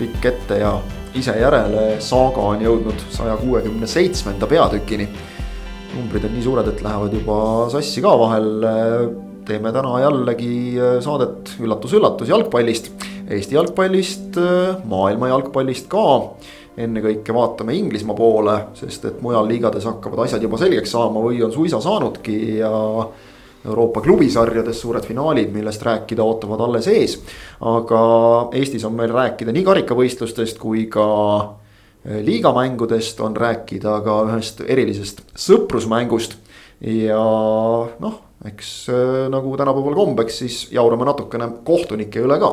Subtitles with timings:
[0.00, 0.74] pikk ette ja
[1.16, 5.08] ise järele saaga on jõudnud saja kuuekümne seitsmenda peatükini.
[5.90, 7.36] numbrid on nii suured, et lähevad juba
[7.72, 8.50] sassi ka vahel.
[9.44, 12.92] teeme täna jällegi saadet üllatus-üllatus jalgpallist,
[13.30, 14.36] Eesti jalgpallist,
[14.90, 16.04] maailma jalgpallist ka
[16.80, 21.52] ennekõike vaatame Inglismaa poole, sest et mujal liigades hakkavad asjad juba selgeks saama või on
[21.54, 22.70] suisa saanudki ja
[23.66, 27.18] Euroopa klubisarjades suured finaalid, millest rääkida ootavad alles ees.
[27.60, 28.00] aga
[28.56, 31.08] Eestis on meil rääkida nii karikavõistlustest kui ka
[32.04, 36.38] eh, liigamängudest, on rääkida ka ühest erilisest sõprusmängust.
[36.80, 37.20] ja
[38.00, 38.16] noh,
[38.48, 42.50] eks eh, nagu tänapäeval kombeks, siis jaurame natukene kohtunike üle ka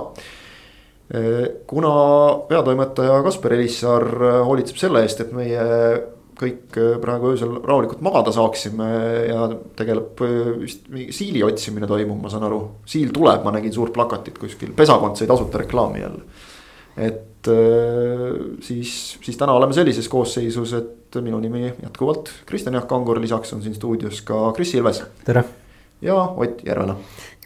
[1.16, 1.94] eh, kuna
[2.52, 4.12] peatoimetaja Kaspar Elissaar
[4.44, 5.72] hoolitseb selle eest, et meie
[6.38, 8.88] kõik äh, praegu öösel rahulikult magada saaksime
[9.28, 12.62] ja tegeleb äh, vist mingi siili otsimine toimub, ma saan aru.
[12.90, 16.24] siil tuleb, ma nägin suurt plakatit kuskil, pesakond sai tasuta reklaami jälle.
[16.98, 18.92] et äh, siis,
[19.24, 23.76] siis täna oleme sellises koosseisus, et minu nimi jätkuvalt Kristjan Jaak Kangur, lisaks on siin
[23.76, 25.04] stuudios ka Kris Ilves.
[25.26, 25.44] tere.
[26.02, 26.96] ja Ott Järvela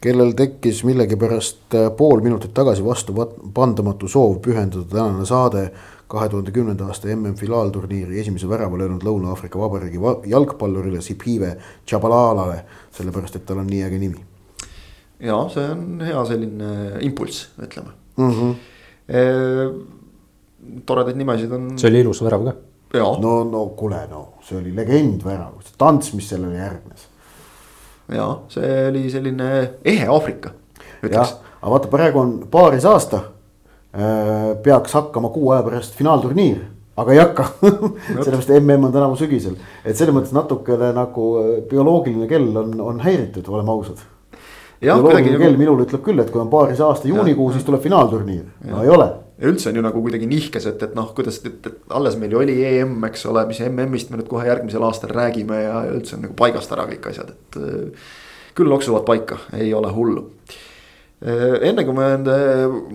[0.01, 3.13] kellel tekkis millegipärast pool minutit tagasi vastu
[3.53, 5.67] pandamatu soov pühendada tänane saade
[6.11, 9.99] kahe tuhande kümnenda aasta MM-finaalturniiri esimese värava löönud Lõuna-Aafrika Vabariigi
[10.31, 11.53] jalgpallurile Sipive
[11.85, 12.57] Tšabalalale,
[12.97, 14.25] sellepärast et tal on nii äge nimi.
[15.21, 16.69] ja see on hea selline
[17.07, 18.31] impulss, ütleme mm.
[18.31, 18.53] -hmm.
[19.11, 19.21] E,
[20.85, 21.71] toredaid nimesid on.
[21.79, 22.53] see oli ilus värav ka.
[23.19, 27.07] no, no kuule, no see oli legendvärav, see tants, mis sellele järgnes.
[28.09, 29.51] ja see oli selline
[29.85, 30.51] ehe Aafrika.
[31.11, 33.21] jah, aga vaata, praegu on paaris aasta
[34.63, 36.61] peaks hakkama kuu aja pärast finaalturniir,
[37.01, 37.47] aga ei hakka.
[38.23, 43.01] Sellepärast mm on tänavu sügisel, et selles mõttes natukene nagu äh, bioloogiline kell on, on
[43.03, 44.05] häiritud, oleme ausad.
[44.79, 45.63] bioloogiline kell nagu...
[45.65, 49.11] minul ütleb küll, et kui on paarise aasta juunikuu, siis tuleb finaalturniir, no ei ole.
[49.41, 52.31] Ja üldse on ju nagu kuidagi nihkes, et, et noh, kuidas, et, et alles meil
[52.35, 56.15] ju oli EM, eks ole, mis MM-ist me nüüd kohe järgmisel aastal räägime ja üldse
[56.17, 57.61] on nagu paigast ära kõik asjad, et.
[57.61, 58.11] Äh,
[58.51, 60.25] küll loksuvad paika, ei ole hullu.
[60.51, 60.70] Äh,
[61.21, 62.35] enne kui me nende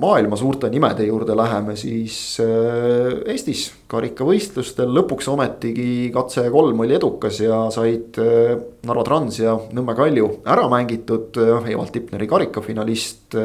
[0.02, 7.38] maailma suurte nimede juurde läheme, siis äh, Eestis karikavõistlustel lõpuks ometigi katse kolm oli edukas
[7.44, 8.56] ja said äh,
[8.86, 11.38] Narva Trans ja Nõmme Kalju ära mängitud.
[11.38, 13.36] Evald Tipneri karikafinalist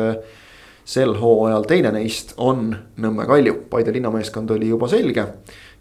[0.81, 2.73] sel hooajal teine neist on
[3.05, 5.27] Nõmme Kalju, Paide linnameeskond oli juba selge.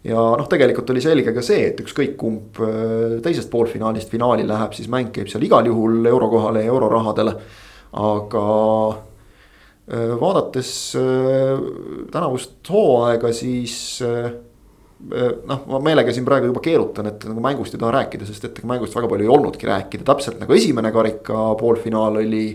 [0.05, 2.61] ja noh, tegelikult oli selge ka see, et ükskõik kumb
[3.25, 7.37] teisest poolfinaalist finaali läheb, siis mäng käib seal igal juhul eurokohale ja eurorahadele
[7.91, 8.45] aga
[9.91, 11.59] äh, vaadates äh,
[12.11, 13.75] tänavust hooaega, siis
[14.05, 14.29] äh,
[15.47, 18.61] noh, ma meelega siin praegu juba keerutan, et nagu mängust ei taha rääkida, sest et
[18.67, 22.45] mängust väga palju ei olnudki rääkida, täpselt nagu esimene karika poolfinaal oli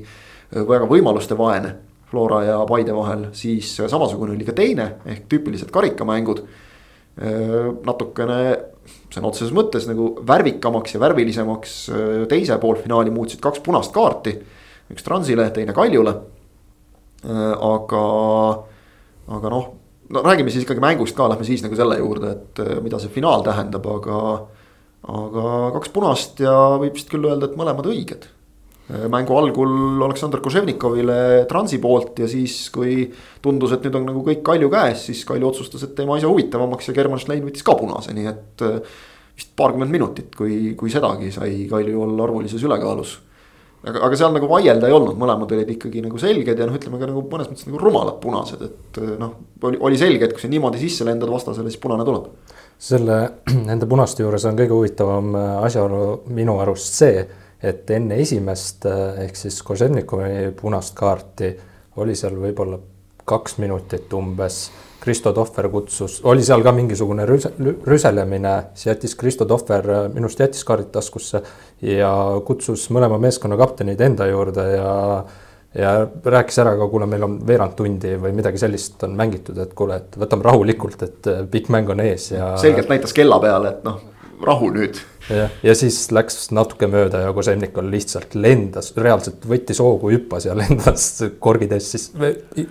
[0.56, 1.74] väga võimaluste vaene.
[2.06, 6.44] Flora ja Paide vahel, siis samasugune oli ka teine ehk tüüpilised karikamängud.
[7.82, 8.36] natukene
[9.10, 11.72] sõna otseses mõttes nagu värvikamaks ja värvilisemaks
[12.30, 14.36] teise poolfinaali muutsid kaks punast kaarti
[14.92, 16.14] üks Transile, teine Kaljule.
[17.26, 18.04] Äh, aga,
[19.38, 19.72] aga noh,
[20.12, 23.12] no räägime siis ikkagi mängust ka, lähme siis nagu selle juurde, et äh, mida see
[23.12, 24.20] finaal tähendab, aga.
[25.06, 26.52] aga kaks punast ja
[26.82, 28.28] võib vist küll öelda, et mõlemad õiged.
[28.90, 31.18] Äh, mängu algul Aleksandr Koževnikovile
[31.50, 33.04] Transi poolt ja siis, kui
[33.42, 36.90] tundus, et nüüd on nagu kõik Kalju käes, siis Kalju otsustas, et teeme asja huvitavamaks
[36.90, 38.66] ja German Schlein võttis ka punase, nii et
[39.36, 43.18] vist paarkümmend minutit, kui, kui sedagi sai Kalju olla arvulises ülekaalus
[43.86, 47.00] aga, aga seal nagu vaielda ei olnud, mõlemad olid ikkagi nagu selged ja noh, ütleme
[47.00, 49.36] ka nagu mõnes mõttes nagu rumalad punased, et noh.
[49.68, 52.30] oli, oli selge, et kui sa niimoodi sisse lendad vastasele, siis punane tuleb.
[52.78, 53.20] selle,
[53.70, 56.02] nende punaste juures on kõige huvitavam äh, asjaolu
[56.36, 57.22] minu arust see,
[57.66, 61.54] et enne esimest äh, ehk siis Koževnikovi punast kaarti
[62.02, 62.80] oli seal võib-olla
[63.26, 64.66] kaks minutit umbes
[65.06, 67.52] Kristo Tohver kutsus, oli seal ka mingisugune rüse,
[67.86, 71.44] rüselemine, siis jättis Kristo Tohver äh, minu arust jättis kaardid taskusse
[71.82, 72.12] ja
[72.46, 74.94] kutsus mõlema meeskonna kaptenid enda juurde ja
[75.76, 79.74] ja rääkis ära ka, kuule, meil on veerand tundi või midagi sellist on mängitud, et
[79.76, 82.54] kuule, et võtame rahulikult, et äh, pikk mäng on ees ja.
[82.60, 83.98] selgelt näitas kella peale, et noh,
[84.46, 84.98] rahu nüüd.
[85.28, 90.56] jah, ja siis läks natuke mööda ja Koževnikov lihtsalt lendas, reaalselt võttis hoogu, hüppas ja
[90.62, 91.10] lendas
[91.44, 92.10] korgid ees, siis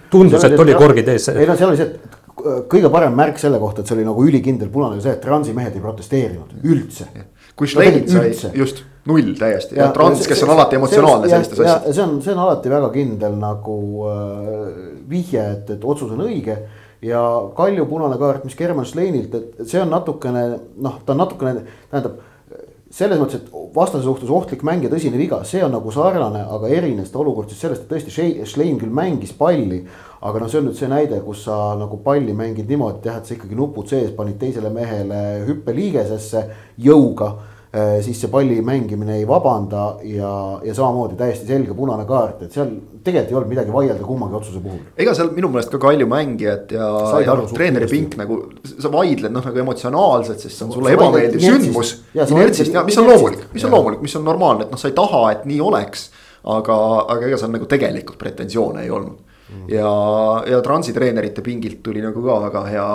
[0.10, 1.30] tundus, et oli korgid ees.
[1.36, 2.22] ei no seal oli see, et
[2.69, 5.75] kõige parem märk selle kohta, et see oli nagu ülikindel punane, see, et Transi mehed
[5.75, 7.07] ei protesteerinud üldse.
[7.56, 9.78] Kui Schlein sai just null täiesti.
[9.78, 11.96] Ja, ja Trans, kes on alati emotsionaalne sellistes asjades.
[11.96, 13.78] see on, see on alati väga kindel nagu
[14.10, 14.72] äh,
[15.10, 16.57] vihje, et, et otsus on õige.
[17.06, 17.22] Ja
[17.56, 20.46] Kalju punane kaart, mis German Schleinilt, et see on natukene
[20.81, 21.62] noh, ta on natukene,
[21.92, 22.18] tähendab
[22.95, 26.69] selles mõttes, et vastase suhtes ohtlik mäng ja tõsine viga, see on nagu sarnane, aga
[26.71, 29.83] erines ta olukord siis sellest, et tõesti Schlein küll mängis palli.
[30.25, 33.27] aga noh, see on nüüd see näide, kus sa nagu palli mängid niimoodi, jah, et
[33.27, 36.45] sa ikkagi nupud sees panid teisele mehele hüppeliigesesse
[36.81, 37.33] jõuga
[38.06, 40.31] siis see palli mängimine ei vabanda ja,
[40.63, 42.69] ja samamoodi täiesti selge punane kaart, et seal
[43.04, 44.80] tegelikult ei olnud midagi vaielda kummagi otsuse puhul.
[44.98, 46.88] ega seal minu meelest ka Kalju mängijad ja,
[47.25, 51.44] ja noh, treeneri pink nagu, sa vaidled noh, nagu emotsionaalselt, sest see on sulle ebameeldiv
[51.44, 51.95] sündmus.
[52.16, 54.95] inertsist ja mis on loomulik, mis on loomulik, mis on normaalne, et noh, sa ei
[54.98, 56.10] taha, et nii oleks.
[56.45, 56.75] aga,
[57.10, 59.34] aga ega seal nagu tegelikult pretensioone ei olnud.
[59.68, 59.89] Ja,
[60.50, 62.89] ja Transi treenerite pingilt tuli nagu ka väga hea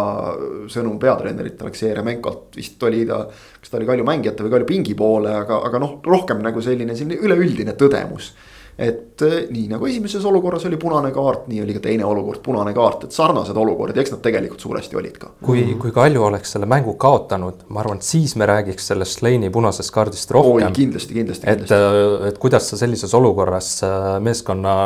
[0.70, 3.24] sõnum peatreenerilt Aleksei Remenkolt, vist oli ta.
[3.60, 6.96] kas ta oli Kalju mängijate või Kalju pingi poole, aga, aga noh, rohkem nagu selline,
[6.98, 8.32] selline üleüldine tõdemus.
[8.80, 12.72] et eh, nii nagu esimeses olukorras oli punane kaart, nii oli ka teine olukord punane
[12.74, 15.32] kaart, et sarnased olukorrad ja eks nad tegelikult suuresti olid ka.
[15.44, 19.50] kui, kui Kalju oleks selle mängu kaotanud, ma arvan, et siis me räägiks sellest Sleini
[19.54, 20.72] punasest kaardist rohkem.
[20.72, 21.74] kindlasti, kindlasti, kindlasti.
[21.74, 24.78] et, eh, et kuidas sa sellises olukorras eh, meeskonna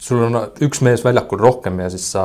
[0.00, 2.22] sul on üks mees väljakul rohkem ja siis sa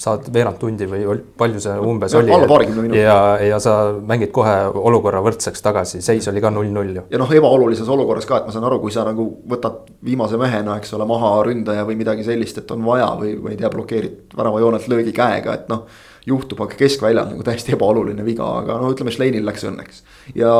[0.00, 2.98] saad veerand tundi või palju see umbes ja, oli.
[2.98, 7.04] ja, ja sa mängid kohe olukorra võrdseks tagasi, seis oli ka null-null ju.
[7.14, 10.80] ja noh, ebaolulises olukorras ka, et ma saan aru, kui sa nagu võtad viimase mehena,
[10.82, 14.34] eks ole, maha ründaja või midagi sellist, et on vaja või, või ei tea, blokeerid
[14.34, 15.86] väravajoonelt löögi käega, et noh.
[16.26, 20.02] juhtub, aga keskväljal nagu täiesti ebaoluline viga, aga no ütleme, Šleinil läks õnneks
[20.34, 20.50] ja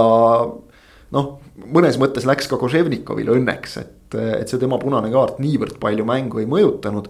[1.14, 1.30] noh,
[1.66, 6.42] mõnes mõttes läks ka Koževnikovil õnneks, et, et see tema punane kaart niivõrd palju mängu
[6.42, 7.08] ei mõjutanud.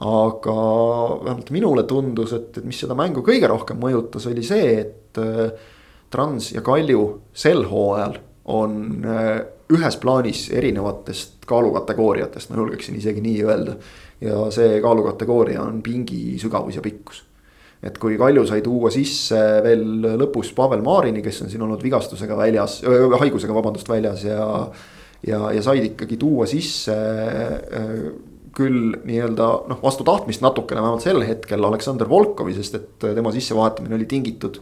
[0.00, 0.52] aga
[1.24, 5.50] vähemalt minule tundus, et, et mis seda mängu kõige rohkem mõjutas, oli see, et äh,
[6.10, 7.02] Trans ja Kalju
[7.36, 8.16] sel hooajal
[8.50, 13.76] on äh, ühes plaanis erinevatest kaalukategooriatest, ma julgeksin isegi nii öelda.
[14.20, 17.22] ja see kaalukategooria on pingi sügavus ja pikkus
[17.82, 19.84] et kui Kalju sai tuua sisse veel
[20.20, 24.46] lõpus Pavel Marini, kes on siin olnud vigastusega väljas, haigusega vabandust, väljas ja.
[25.26, 26.96] Ja, ja said ikkagi tuua sisse
[28.56, 33.94] küll nii-öelda noh, vastu tahtmist natukene, vähemalt sel hetkel Aleksander Volkovi, sest et tema sissevahetamine
[33.94, 34.58] oli tingitud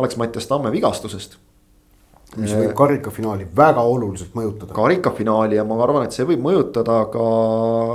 [0.00, 1.38] Alex-Mattias Tamme vigastusest
[2.38, 4.70] mis võib karikafinaali väga oluliselt mõjutada.
[4.74, 7.24] karikafinaali ja ma arvan, et see võib mõjutada ka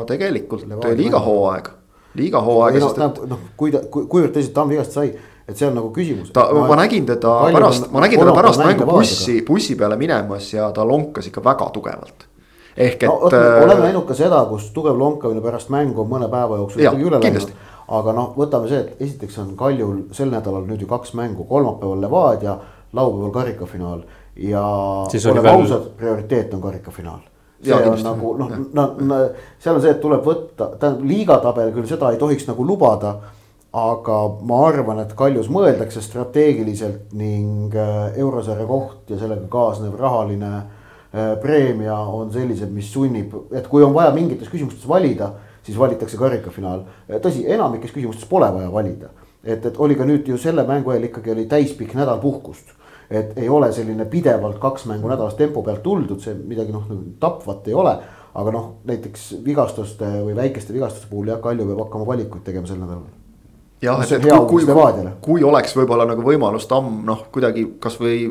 [0.10, 0.66] tegelikult
[1.00, 1.76] liiga hooaega
[2.16, 3.22] liiga hooaega, sest et.
[3.30, 5.14] noh, kui ta, kuivõrd tõsiselt Tamm vigast sai,
[5.48, 6.32] et see on nagu küsimus.
[6.34, 10.72] ta, ma nägin teda pärast, ma nägin teda pärast mängu bussi, bussi peale minemas ja
[10.72, 12.26] ta lonkas ikka väga tugevalt
[12.78, 13.30] ehk et no,.
[13.30, 17.08] oleme äh, näinud ka seda, kus tugev lonkamine pärast mängu on mõne päeva jooksul ikkagi
[17.10, 17.54] üle läinud.
[17.88, 22.02] aga noh, võtame see, et esiteks on Kaljul sel nädalal nüüd ju kaks mängu, kolmapäeval
[22.02, 22.58] Levadia,
[22.94, 24.04] laupäeval karikafinaal
[24.36, 24.66] ja.
[25.32, 27.24] oleme ausad, prioriteet on karikafinaal
[27.64, 29.20] see ja, on nagu noh, no
[29.60, 33.16] seal on see, et tuleb võtta, tähendab liigatabel küll seda ei tohiks nagu lubada.
[33.76, 34.18] Aga
[34.48, 41.34] ma arvan, et Kaljus mõeldakse strateegiliselt ning äh, eurosarja koht ja sellega kaasnev rahaline äh,
[41.44, 45.34] preemia on sellised, mis sunnib, et kui on vaja mingites küsimustes valida,
[45.66, 46.86] siis valitakse karikafinaal.
[47.20, 49.12] tõsi, enamikes küsimustes pole vaja valida,
[49.44, 52.72] et, et oli ka nüüd ju selle mängu eel ikkagi oli täispikk nädal puhkust
[53.10, 57.12] et ei ole selline pidevalt kaks mängu nädalas tempo pealt tuldud, see midagi noh nagu
[57.20, 57.98] tapvat ei ole.
[58.36, 62.82] aga noh, näiteks vigastuste või väikeste vigastuste puhul jah, Kalju peab hakkama valikuid tegema sel
[62.82, 63.25] nädalal
[63.86, 68.26] jah, et, et kui, kui, kui oleks võib-olla nagu võimalus Tamm noh, kuidagi kasvõi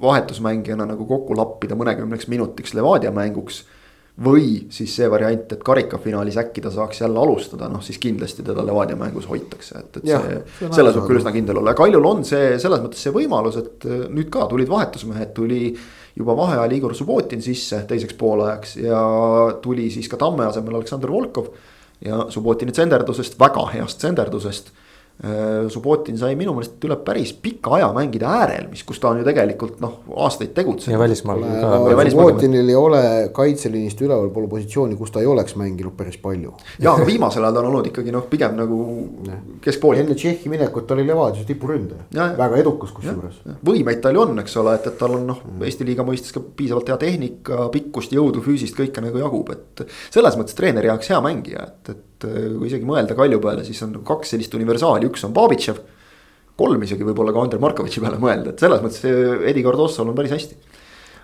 [0.00, 3.64] vahetusmängijana nagu kokku lappida mõnekümneks minutiks Levadia mänguks
[4.24, 8.64] või siis see variant, et karikafinaalis äkki ta saaks jälle alustada, noh siis kindlasti teda
[8.66, 12.26] Levadia mängus hoitakse, et, et ja, see, selles võib küll üsna kindel olla Kaljul on
[12.28, 15.72] see selles mõttes see võimalus, et äh, nüüd ka tulid vahetusmehed, tuli.
[16.18, 19.00] juba vaheajal Igor Subbotin sisse teiseks poolajaks ja
[19.62, 21.46] tuli siis ka Tamme asemel Aleksandr Volkov.
[22.04, 24.72] ja Subbotini tsenderdusest, väga heast tsenderdusest
[25.68, 29.24] Subbotin sai minu meelest üle päris pika aja mängida äärel, mis, kus ta on ju
[29.26, 30.94] tegelikult noh, aastaid tegutsenud.
[30.94, 31.72] ja välismaal ka.
[32.14, 33.02] Subbotinil ei ole
[33.36, 36.54] kaitseliinist ülevalpool positsiooni, kus ta ei oleks mänginud päris palju.
[36.80, 38.80] ja, aga viimasel ajal ta on olnud ikkagi noh, pigem nagu
[39.60, 40.00] keskpool.
[40.00, 43.42] enne Tšehhi minekut oli Levadios tipuründaja, väga edukas kusjuures.
[43.60, 46.40] võimeid tal ju on, eks ole, et, et tal on noh, Eesti liiga mõistes ka
[46.40, 49.84] piisavalt hea tehnika, pikkust, jõudu, füüsist, kõike nagu jagub, et.
[50.08, 53.64] selles mõttes treeneri jaoks hea mängija, et, et et äh, kui isegi mõelda Kalju peale,
[53.66, 55.80] siis on kaks sellist universaali, üks on Babitšev.
[56.60, 59.04] kolm isegi võib-olla ka Andrei Markovitši peale mõelda, et selles mõttes
[59.48, 60.58] Edi Cardossol on päris hästi.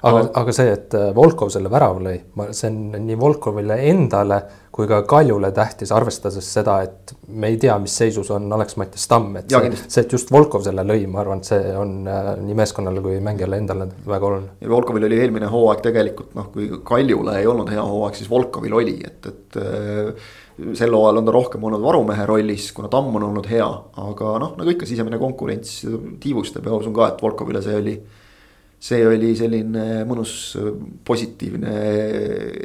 [0.03, 2.21] aga, aga see, et äh, Volkov selle värava lõi,
[2.53, 4.43] see on nii Volkovile endale
[4.77, 9.39] kui ka Kaljule tähtis, arvestades seda, et me ei tea, mis seisus on Alex-Mattias Tamm,
[9.41, 12.33] et ja, see, see, et just Volkov selle lõi, ma arvan, et see on äh,
[12.45, 14.51] nii meeskonnale kui mängijale endale väga oluline.
[14.61, 18.77] ja Volkovil oli eelmine hooaeg tegelikult noh, kui Kaljule ei olnud hea hooaeg, siis Volkovil
[18.77, 19.59] oli, et, et
[20.57, 23.67] sel hooajal on ta rohkem olnud varumehe rollis, kuna tamm on olnud hea,
[24.03, 25.83] aga noh, nagu ikka sisemine konkurents
[26.23, 27.99] tiivustab ja usun ka, et Volkovile see oli.
[28.87, 30.33] see oli selline mõnus
[31.05, 31.71] positiivne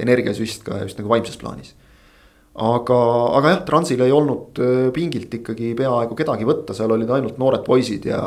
[0.03, 1.71] energiasüst ka just nagu vaimses plaanis
[2.51, 2.98] aga,
[3.38, 7.63] aga jah, Transil ei olnud äh, pingilt ikkagi peaaegu kedagi võtta, seal olid ainult noored
[7.65, 8.21] poisid ja,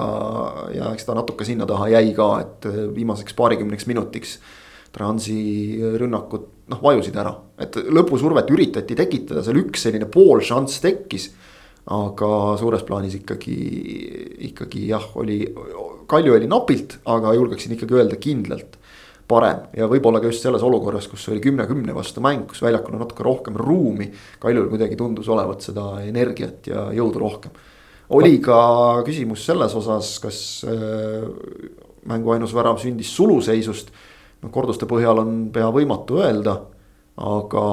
[0.73, 4.38] ja eks ta natuke sinna taha jäi ka, et äh, viimaseks paarikümneks minutiks.
[4.94, 5.35] Transi
[5.99, 11.32] rünnakud noh vajusid ära, et lõpusurvet üritati tekitada, seal üks selline poolšanss tekkis.
[11.84, 13.54] aga suures plaanis ikkagi,
[14.49, 15.42] ikkagi jah, oli,
[16.08, 18.78] Kalju oli napilt, aga julgeksin ikkagi öelda kindlalt
[19.28, 23.04] parem ja võib-olla ka just selles olukorras, kus oli kümne-kümne vastu mäng, kus väljakul on
[23.04, 24.11] natuke rohkem ruumi.
[24.40, 27.54] Kaljul kuidagi tundus olevat seda energiat ja jõudu rohkem.
[28.08, 31.25] oli ka küsimus selles osas, kas äh,
[32.04, 33.92] mängu ainus värav sündis suluseisust.
[34.42, 36.58] noh, korduste põhjal on pea võimatu öelda,
[37.16, 37.66] aga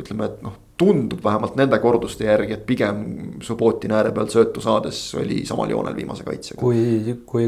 [0.00, 3.04] ütleme, et noh tundub vähemalt nende korduste järgi, et pigem
[3.42, 6.60] Subbotin ääre pealt söötu saades oli samal joonel viimase kaitsega.
[6.60, 7.46] kui, kui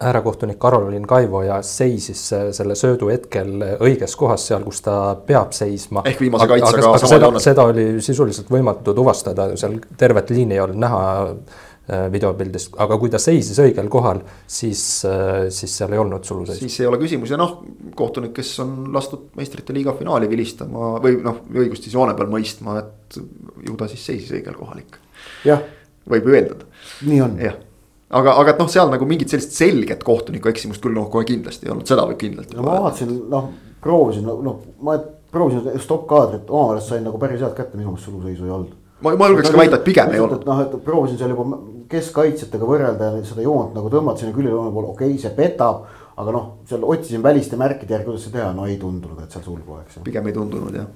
[0.00, 2.22] äärekohtunik Karolin Kaivoja seisis
[2.52, 6.02] selle söödu hetkel õiges kohas, seal, kus ta peab seisma.
[6.04, 11.02] ehk viimase kaitsega seda, seda oli sisuliselt võimatu tuvastada, seal tervet liini ei olnud näha
[11.28, 11.62] äh,
[12.12, 16.64] videopildist, aga kui ta seisis õigel kohal, siis, äh, siis seal ei olnud suluseisu.
[16.64, 17.60] siis ei ole küsimus ja noh,
[17.98, 22.80] kohtunik, kes on lastud meistrite liiga finaali vilistama või noh, õigust siis joone peal mõistma,
[22.82, 23.20] et
[23.66, 25.04] ju ta siis seisis õigel kohal ikka.
[25.46, 25.62] jah.
[26.10, 26.68] võib ju eeldada.
[27.06, 27.38] nii on.
[27.42, 27.62] jah
[28.10, 31.68] aga, aga et noh, seal nagu mingit sellist selget kohtuniku eksimust küll noh, kohe kindlasti
[31.68, 32.54] ei olnud, seda võib kindlalt.
[32.56, 33.50] no ma vaatasin, noh,
[33.82, 34.98] proovisin, noh, ma
[35.32, 38.74] proovisin stopp-kaadrit, oma meelest sain nagu päris head kätte, minu meelest suluseisu ei olnud.
[39.00, 40.46] Ma, ma julgeks ka väita, et pigem ei olnud.
[40.48, 41.60] noh, et proovisin seal juba
[41.92, 45.84] keskkaitsjatega võrrelda ja seda joont nagu tõmmata sinna küljejoone poole, okei okay,, see petab.
[46.16, 49.44] aga noh, seal otsisin väliste märkide järgi, kuidas seda teha, no ei tundunud, et seal
[49.44, 50.00] sulgu oleks.
[50.04, 50.88] pigem ei tundunud jah.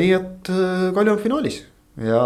[0.00, 1.60] nii et äh, Kalju on finaalis
[2.00, 2.22] ja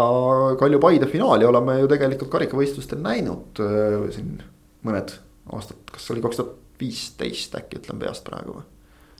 [0.59, 4.39] Kalju-Paide finaali oleme ju tegelikult karikavõistlustel näinud äh, siin
[4.87, 5.13] mõned
[5.53, 8.67] aastad, kas oli kaks tuhat viisteist äkki ütlen peast praegu või?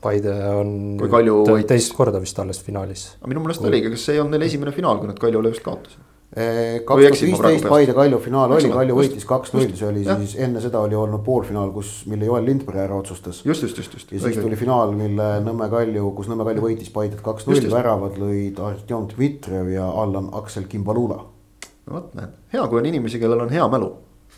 [0.04, 0.70] Paide on
[1.12, 3.10] Kalju teist korda vist alles finaalis.
[3.20, 5.66] aga minu meelest oligi, kas see ei olnud neil esimene finaal, kui nad Kaljule just
[5.66, 6.06] kaotasid?
[6.30, 10.14] kaks tuhat viisteist Paide Kalju finaal oli, Kalju võitis kaks-null, see oli ja.
[10.22, 13.42] siis enne seda oli olnud poolfinaal, kus, mille Joel Lindberg ära otsustas.
[13.46, 14.12] just, just, just, just.
[14.14, 18.62] ja siis tuli finaal, mille Nõmme Kalju, kus Nõmme Kalju võitis Paidet kaks-null, väravad lõid
[18.62, 21.18] Artjom Dmitrijev ja Allan Aksel Kimbalula.
[21.90, 23.90] no vot, näed, hea, kui on inimesi, kellel on hea mälu.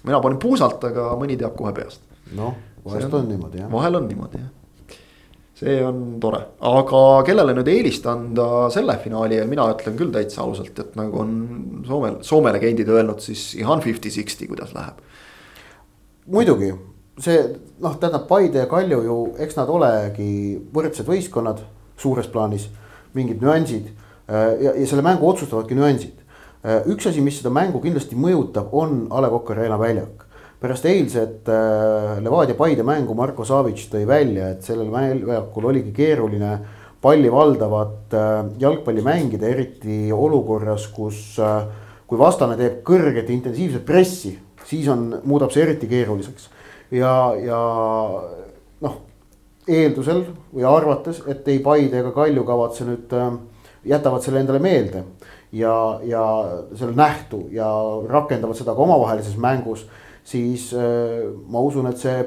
[0.07, 2.07] mina panin puusalt, aga mõni teab kohe peast.
[2.39, 2.55] noh,
[2.87, 3.71] vahest on, on niimoodi jah.
[3.71, 4.49] vahel on niimoodi jah
[5.61, 10.41] see on tore, aga kellele nüüd eelist anda selle finaali ja mina ütlen küll täitsa
[10.41, 11.35] ausalt, et nagu on
[11.85, 14.97] Soome, Soome legendid öelnud, siis ihan fifty-sixty, kuidas läheb.
[16.31, 16.71] muidugi,
[17.21, 17.43] see
[17.81, 21.61] noh, tähendab Paide ja Kalju ju, eks nad olegi võrdsed võistkonnad
[22.01, 22.65] suures plaanis,
[23.13, 26.17] mingid nüansid ja, ja selle mängu otsustavadki nüansid.
[26.89, 30.20] üks asi, mis seda mängu kindlasti mõjutab, on A Le Coq Arena väljak
[30.61, 36.51] pärast eilset äh, Levadia-Paide mängu Marko Savic tõi välja, et sellel väljakul oligi keeruline
[37.01, 41.63] palli valdavat äh, jalgpalli mängida, eriti olukorras, kus, äh,
[42.05, 44.35] kui vastane teeb kõrget intensiivset pressi,
[44.69, 46.51] siis on, muudab see eriti keeruliseks.
[46.93, 47.61] ja, ja
[48.85, 48.99] noh,
[49.65, 53.17] eeldusel või arvates, et ei Paide ega Kalju kavatse nüüd,
[53.87, 55.01] jätavad selle endale meelde
[55.57, 55.73] ja,
[56.05, 56.23] ja
[56.77, 57.65] selle nähtu ja
[58.09, 59.87] rakendavad seda ka omavahelises mängus
[60.23, 62.21] siis äh, ma usun, et see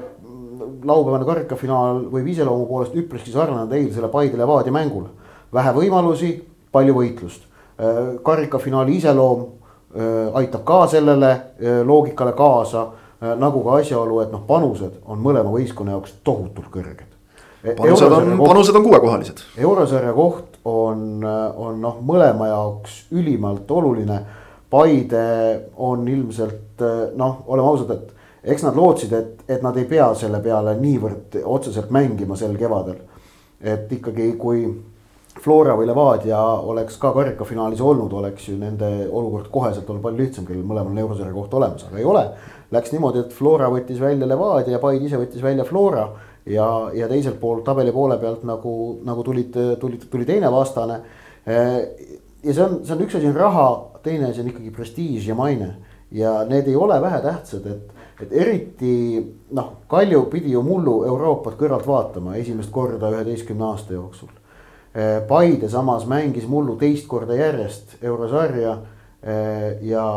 [0.84, 5.08] laupäevane karikafinaal võib iseloomu poolest üpriski sarnaneda eilsele Paide Levadia mängule.
[5.54, 6.30] vähe võimalusi,
[6.72, 7.46] palju võitlust.
[7.78, 11.34] Äh, karikafinaali iseloom äh, aitab ka sellele
[11.84, 12.86] loogikale kaasa,
[13.40, 17.06] nagu ka asjaolu, et noh, panused on mõlema võistkonna jaoks tohutult kõrged.
[17.78, 19.40] panused on, panused on kuuekohalised.
[19.56, 24.18] eurosarja koht on, on noh, mõlema jaoks ülimalt oluline
[24.74, 26.63] Paide on ilmselt
[27.16, 31.38] noh, oleme ausad, et eks nad lootsid, et, et nad ei pea selle peale niivõrd
[31.44, 32.98] otseselt mängima sel kevadel.
[33.64, 34.66] et ikkagi, kui
[35.40, 40.44] Flora või Levadia oleks ka karikafinaalis olnud, oleks ju nende olukord koheselt olnud palju lihtsam,
[40.46, 42.22] kellel mõlemal on eurosarja koht olemas, aga ei ole.
[42.74, 46.06] Läks niimoodi, et Flora võttis välja Levadia ja Paide ise võttis välja Flora
[46.46, 51.00] ja, ja teiselt poolt tabeli poole pealt nagu, nagu tulid, tulid, tuli teine vastane.
[51.46, 53.66] ja see on, see on üks asi on raha
[54.04, 55.74] teine asi on ikkagi prestiiž ja maine.
[56.10, 57.92] Ja need ei ole vähetähtsad, et,
[58.22, 58.94] et eriti
[59.50, 64.32] noh, Kalju pidi ju mullu Euroopat kõrvalt vaatama esimest korda üheteistkümne aasta jooksul.
[64.94, 68.76] Eh, Paide samas mängis mullu teist korda järjest eurosarja
[69.22, 70.08] eh, ja,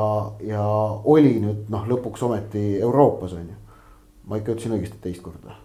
[0.41, 0.65] ja
[1.03, 3.63] oli nüüd noh, lõpuks ometi Euroopas on ju.
[4.27, 5.56] ma ikka ütlesin õigesti teist korda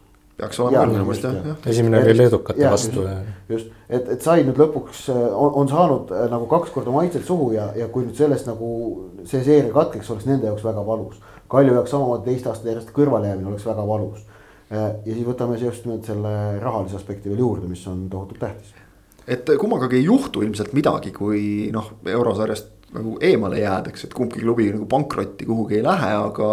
[0.41, 1.55] peaks olema küll minu meelest jah ja..
[1.73, 3.05] esimene oli leedukate vastu.
[3.51, 7.27] just, et, et sai nüüd lõpuks äh, on, on saanud äh, nagu kaks korda maitset
[7.29, 8.73] suhu ja, ja kui nüüd sellest nagu
[9.29, 11.21] see seeria katkeks, oleks nende jaoks väga valus.
[11.53, 14.23] Kalju jaoks samamoodi teist aastat järjest kõrvalejäämine oleks väga valus.
[14.73, 16.31] ja siis võtame just nimelt selle
[16.63, 18.73] rahalise aspekti veel juurde, mis on tohutult tähtis.
[19.29, 24.71] et kummagagi ei juhtu ilmselt midagi, kui noh, eurosarjast nagu eemale jäädakse, et kumbki klubi
[24.73, 26.49] nagu pankrotti kuhugi ei lähe, aga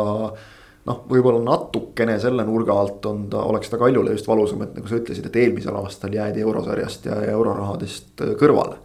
[0.88, 4.89] noh, võib-olla natukene selle nurga alt on ta, oleks ta Kaljule just valusam, et nagu
[4.89, 8.79] sa ütlesid, et eelmisel aastal jäädi eurosarjast ja eurorahadest kõrvale.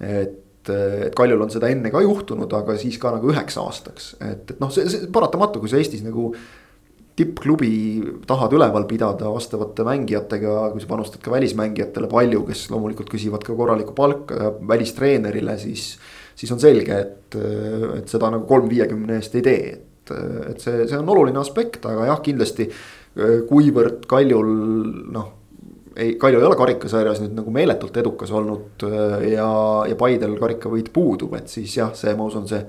[0.00, 4.50] et, et Kaljul on seda enne ka juhtunud, aga siis ka nagu üheks aastaks, et,
[4.50, 6.32] et noh, see, see paratamatu, kui sa Eestis nagu
[7.18, 7.72] tippklubi
[8.30, 13.56] tahad üleval pidada vastavate mängijatega, kui sa panustad ka välismängijatele palju, kes loomulikult küsivad ka
[13.58, 15.96] korralikku palka välistreenerile, siis
[16.38, 17.36] siis on selge, et,
[17.98, 21.84] et seda nagu kolm viiekümne eest ei tee, et, et see, see on oluline aspekt,
[21.88, 22.68] aga jah, kindlasti
[23.48, 24.52] kuivõrd Kaljul
[25.14, 25.34] noh
[25.98, 28.84] ei, Kalju ei ole karikasarjas nüüd nagu meeletult edukas olnud
[29.26, 29.48] ja,
[29.88, 32.62] ja Paidel karikavõit puudub, et siis jah, see, ma usun, see.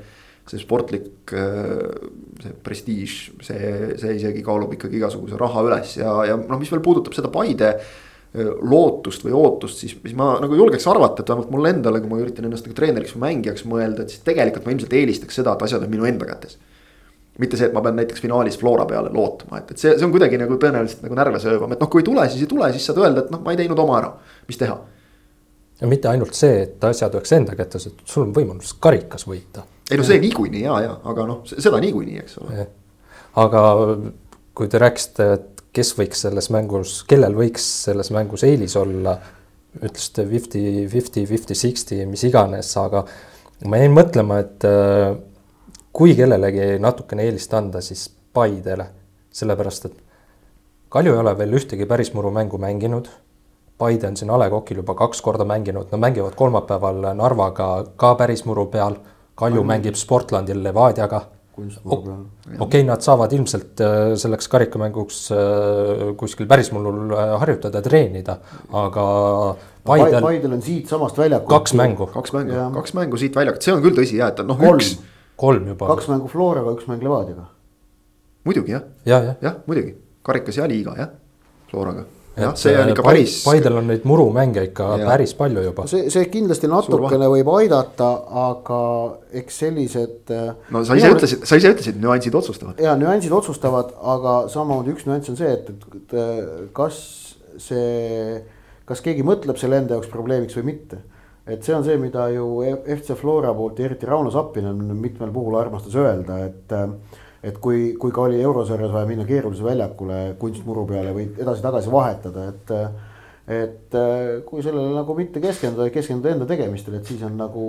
[0.49, 3.15] see sportlik, see prestiiž,
[3.45, 7.29] see, see isegi kaalub ikkagi igasuguse raha üles ja, ja noh, mis veel puudutab seda
[7.29, 7.75] Paide
[8.33, 12.19] lootust või ootust, siis, siis ma nagu julgeks arvata, et vähemalt mulle endale, kui ma
[12.21, 15.65] üritan ennast nagu treeneriks või mängijaks mõelda, et siis tegelikult ma ilmselt eelistaks seda, et
[15.65, 16.57] asjad on minu enda kätes.
[17.39, 20.13] Mitte see, et ma pean näiteks finaalis Flora peale lootma, et, et see, see on
[20.13, 22.87] kuidagi nagu tõenäoliselt nagu närve söövam, et noh, kui ei tule, siis ei tule, siis
[22.89, 24.09] saad öelda, et noh, ma ei teinud oma ära,
[24.49, 24.75] mis teha.
[25.79, 29.63] ja mitte ainult see, et asjad oleks enda kätes, et sul on võimalus karikas võita.
[29.89, 32.67] ei no see niikuinii ja, ja, aga noh, seda niikuinii, eks ole.
[33.45, 33.63] aga
[34.59, 39.19] kui te rääkisite, et kes võiks selles mängus, kellel võiks selles mängus eelis olla.
[39.79, 43.03] ütlesite fifty, fifty, fifty, sixty, mis iganes, aga
[43.69, 45.13] ma jäin mõtlema, et äh,
[45.93, 48.85] kui kellelegi natukene eelist anda, siis Paidele,
[49.33, 49.97] sellepärast et
[50.89, 53.09] Kalju ei ole veel ühtegi päris muru mängu mänginud.
[53.77, 58.15] Paide on siin A Le Coqil juba kaks korda mänginud, nad mängivad kolmapäeval Narvaga ka
[58.17, 58.97] päris muru peal.
[59.37, 61.21] Kalju mängib Sportlandil Levadiaga
[61.85, 65.37] okei okay,, nad saavad ilmselt äh, selleks karikamänguks äh,
[66.17, 68.37] kuskil pärismullul äh, harjutada, treenida,
[68.71, 69.05] aga
[69.85, 70.21] Paidel.
[70.21, 71.49] Paidel on siitsamast väljakult.
[71.49, 72.07] kaks mängu.
[72.13, 74.95] kaks mängu, kaks mängu siit väljakult, see on küll tõsi jah, et noh üks.
[75.39, 75.89] Kolm juba.
[75.93, 77.49] kaks mängu Floraga, üks mäng Levadiaga.
[78.47, 78.85] muidugi jah.
[79.05, 81.11] ja, ja, jah, muidugi, karikas ja liiga jah,
[81.71, 82.05] Floraga
[82.39, 83.35] jah, see on ikka päris.
[83.45, 85.07] Paidel on neid murumänge ikka ja.
[85.09, 85.85] päris palju juba.
[85.91, 88.09] see, see kindlasti natukene võib aidata,
[88.45, 88.81] aga
[89.41, 90.33] eks sellised.
[90.35, 92.81] Äh, no sa ise ütlesid, sa ise ütlesid, nüansid otsustavad.
[92.83, 96.17] ja nüansid otsustavad, aga samamoodi üks nüanss on see, et, et
[96.75, 96.99] kas
[97.59, 98.41] see,
[98.89, 101.03] kas keegi mõtleb selle enda jaoks probleemiks või mitte
[101.49, 102.45] et see on see, mida ju
[102.97, 106.75] FC Flora poolt ja eriti Rauno Sappinen mitmel puhul armastas öelda, et
[107.43, 112.49] et kui, kui ka oli eurosarjas vaja minna keerulisele väljakule kunstmuru peale või edasi-tagasi vahetada,
[112.53, 112.75] et.
[113.49, 113.95] Et
[114.45, 117.63] kui sellele nagu mitte keskenduda, keskenduda enda tegemistele, et siis on nagu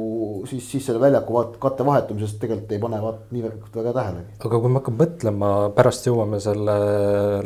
[0.48, 4.34] siis, siis selle väljaku vaat, katte vahetumisest tegelikult ei pane vaat niivõrd väga tähelegi.
[4.44, 6.76] aga kui me hakkame mõtlema, pärast jõuame selle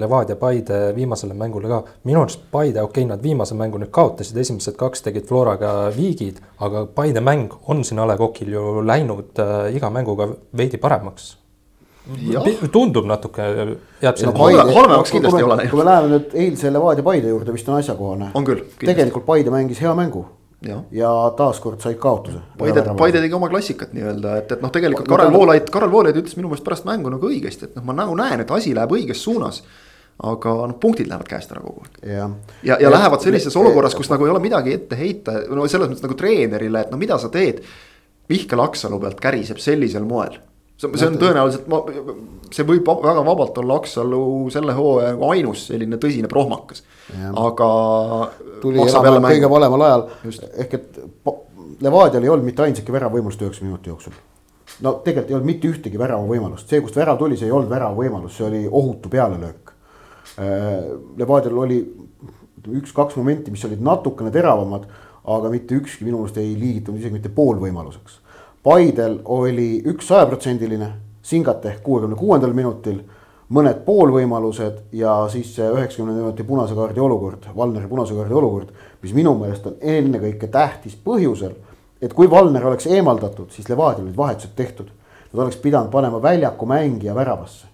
[0.02, 1.82] Levadia Paide viimasele mängule ka.
[2.10, 6.42] minu arust Paide, okei okay,, nad viimase mängu nüüd kaotasid, esimesed kaks tegid Floraga viigid,
[6.58, 11.36] aga Paide mäng on siin A Le Coqil ju läinud äh, iga mänguga veidi paremaks
[12.72, 13.44] tundub natuke,
[14.02, 14.48] jääb sinna no,.
[14.74, 15.70] halvemaks kindlasti ei ole läinud.
[15.72, 18.30] kui me läheme nüüd eilse Levadia Paide juurde, vist on asjakohane.
[18.34, 18.64] on küll.
[18.80, 20.26] tegelikult Paide mängis hea mängu.
[20.64, 20.78] Ja.
[20.96, 22.38] ja taaskord said kaotuse.
[22.58, 26.38] Paide, Paide tegi oma klassikat nii-öelda, et, et noh, tegelikult Karel Voolaid, Karel Voolaid ütles
[26.38, 29.20] minu meelest pärast mängu nagu õigesti, et noh, ma nagu näen, et asi läheb õiges
[29.26, 29.60] suunas
[30.24, 31.98] aga noh, punktid lähevad käest ära kogu aeg.
[32.14, 32.30] ja,
[32.62, 36.06] ja, ja lähevad sellises olukorras, kus nagu ei ole midagi ette heita, no selles mõttes
[36.06, 37.60] nagu treenerile, et no mida sa teed.
[38.30, 40.38] Mihkel Aksalu pealt käriseb sellisel moel
[40.76, 41.68] see, see on tõenäoliselt,
[42.54, 46.84] see võib väga vabalt olla Aksalu selle hooaja nagu ainus selline tõsine prohmakas,
[47.30, 47.70] aga.
[48.62, 50.06] tuli enam-vähem kõige valemal ajal,
[50.64, 51.02] ehk et
[51.82, 54.14] Levadial ei olnud mitte ainsatki väravvõimalust üheksa minuti jooksul.
[54.86, 58.36] no tegelikult ei olnud mitte ühtegi väravavõimalust, see, kust värav tuli, see ei olnud väravavõimalus,
[58.38, 59.72] see oli ohutu pealelöök.
[60.40, 60.86] Äh,
[61.18, 61.80] Levadial oli
[62.64, 64.86] üks-kaks momenti, mis olid natukene teravamad,
[65.34, 68.22] aga mitte ükski minu meelest ei liigitunud isegi mitte poolvõimaluseks
[68.64, 70.86] Paidel oli üks sajaprotsendiline,
[71.24, 73.02] Singate ehk kuuekümne kuuendal minutil.
[73.54, 78.70] mõned poolvõimalused ja siis see üheksakümnenda minuti punase kaardi olukord, Valneri punase kaardi olukord,
[79.02, 81.52] mis minu meelest on ennekõike tähtis põhjusel,
[82.00, 84.88] et kui Valner oleks eemaldatud, siis Levadial olid vahetused tehtud.
[85.32, 87.66] Nad oleks pidanud panema väljaku mängija väravasse.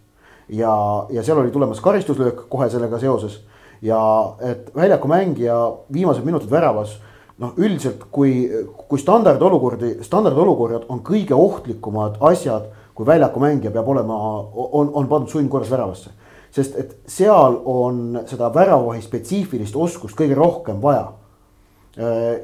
[0.49, 3.41] ja, ja seal oli tulemas karistuslöök kohe sellega seoses
[3.83, 4.01] ja
[4.41, 5.55] et väljaku mängija
[5.93, 6.99] viimased minutid väravas
[7.41, 8.45] noh, üldiselt kui,
[8.89, 14.17] kui standardolukordi, standardolukorrad on kõige ohtlikumad asjad, kui väljaku mängija peab olema,
[14.53, 16.17] on, on pandud sundkorras väravasse.
[16.51, 21.13] sest et seal on seda väravavahi spetsiifilist oskust kõige rohkem vaja.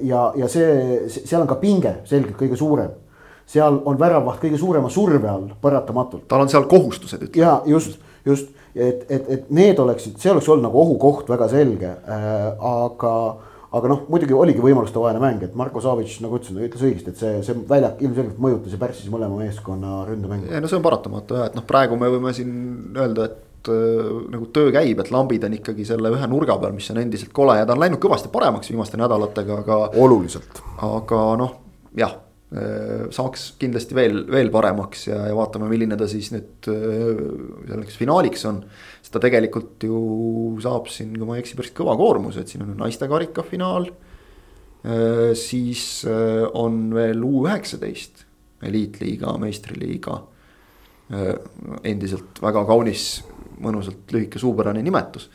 [0.01, 2.91] ja, ja see, seal on ka pinge selgelt kõige suurem.
[3.47, 6.29] seal on väravaht kõige suurema surve all paratamatult.
[6.29, 7.29] tal on seal kohustused.
[7.37, 11.91] ja just, just et, et, et need oleksid, see oleks olnud nagu ohukoht väga selge
[11.91, 13.37] äh,, aga
[13.79, 17.23] aga noh, muidugi oligi võimaluste vaene mäng, et Marko Savic, nagu ütlesin, ütles õigesti, et
[17.23, 20.51] see, see väljak ilmselgelt mõjutas ja pärssis mõlema meeskonna ründemängu.
[20.53, 22.53] ei no see on paratamatu jah, et noh, praegu me võime siin
[22.97, 26.91] öelda, et äh, nagu töö käib, et lambid on ikkagi selle ühe nurga peal, mis
[26.95, 29.83] on endiselt kole ja ta on läinud kõvasti paremaks viimaste nädalatega, aga.
[30.03, 30.63] oluliselt.
[30.83, 31.59] aga noh,
[31.97, 32.23] jah
[33.11, 37.19] saaks kindlasti veel, veel paremaks ja, ja vaatame, milline ta siis nüüd äh,
[37.67, 38.61] selleks finaaliks on.
[39.01, 39.99] sest ta tegelikult ju
[40.63, 43.91] saab siin, kui ma ei eksi, päris kõva koormuse, et siin on naiste karikafinaal.
[44.87, 48.25] Äh, siis on veel U üheksateist,
[48.63, 50.23] eliitliiga, meistriliiga.
[51.87, 53.21] endiselt väga kaunis,
[53.63, 55.29] mõnusalt lühike suupärane nimetus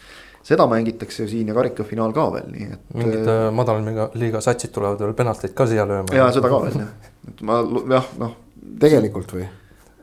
[0.45, 2.83] seda mängitakse siin ja karikafinaal ka veel, nii et.
[2.97, 6.13] mingid äh, madalaliiga satsid tulevad veel penaltid ka siia lööma.
[6.17, 7.61] ja seda ka veel jah, et ma
[7.93, 8.33] jah, noh.
[8.81, 9.45] tegelikult või?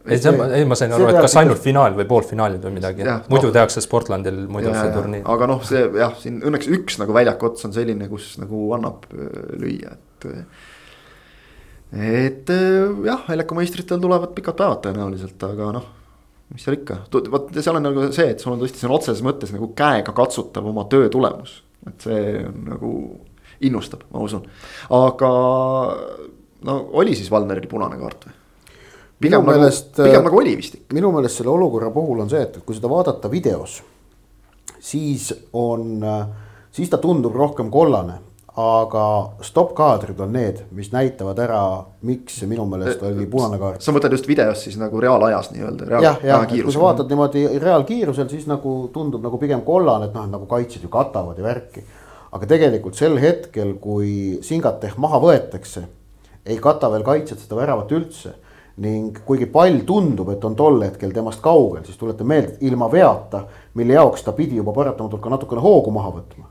[0.07, 3.51] ei, see, ei ma sain aru, et kas ainult finaal või poolfinaalid või midagi, muidu
[3.51, 5.27] no, tehakse Sportlandil muidu see turniir.
[5.35, 9.11] aga noh, see jah, siin õnneks üks nagu väljaku ots on selline, kus nagu annab
[9.11, 10.31] äh, lüüa, et.
[11.98, 15.94] et äh, jah, väljakumeistritel tulevad pikad päevad tõenäoliselt, aga noh
[16.52, 19.52] mis seal ikka, vot seal on nagu see, et sul on tõesti sõna otseses mõttes
[19.54, 21.62] nagu käega katsutav oma töö tulemus.
[21.88, 22.92] et see on nagu
[23.64, 24.44] innustab, ma usun,
[24.94, 25.30] aga
[26.68, 28.37] no oli siis Valneril punane kaart või?
[29.18, 30.94] pigem minu nagu, meelest, pigem nagu oli vist ikka.
[30.94, 33.80] minu meelest selle olukorra puhul on see, et kui seda vaadata videos,
[34.78, 35.98] siis on,
[36.74, 38.20] siis ta tundub rohkem kollane
[38.58, 39.02] aga
[39.46, 41.60] stopp-kaadrid on need, mis näitavad ära,
[42.08, 43.84] miks see minu meelest oli punane kaart.
[43.84, 46.06] sa mõtled just videos siis nagu reaalajas nii-öelda reaal,?
[46.08, 50.18] jah, jah, et kui sa vaatad niimoodi reaalkiirusel, siis nagu tundub nagu pigem kollane, et
[50.18, 51.84] noh, et nagu kaitsjad ju katavad ja värki.
[52.34, 54.10] aga tegelikult sel hetkel, kui
[54.42, 55.84] Singateh maha võetakse,
[56.42, 58.34] ei kata veel kaitsjad seda väravat üldse
[58.82, 62.90] ning kuigi pall tundub, et on tol hetkel temast kaugel, siis tuleta meelde, et ilma
[62.90, 63.46] veata,
[63.78, 66.47] mille jaoks ta pidi juba paratamatult ka natukene hoogu maha võtma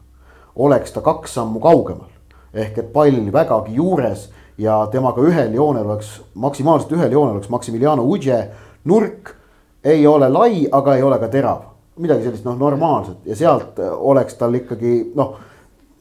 [0.58, 2.10] oleks ta kaks sammu kaugemal.
[2.54, 8.04] ehk et pall vägagi juures ja temaga ühel joonel oleks, maksimaalselt ühel joonel oleks Maximiliano
[8.04, 8.40] Udje
[8.86, 9.36] nurk.
[9.84, 11.60] ei ole lai, aga ei ole ka terav,
[12.02, 15.36] midagi sellist noh, normaalset ja sealt oleks tal ikkagi noh.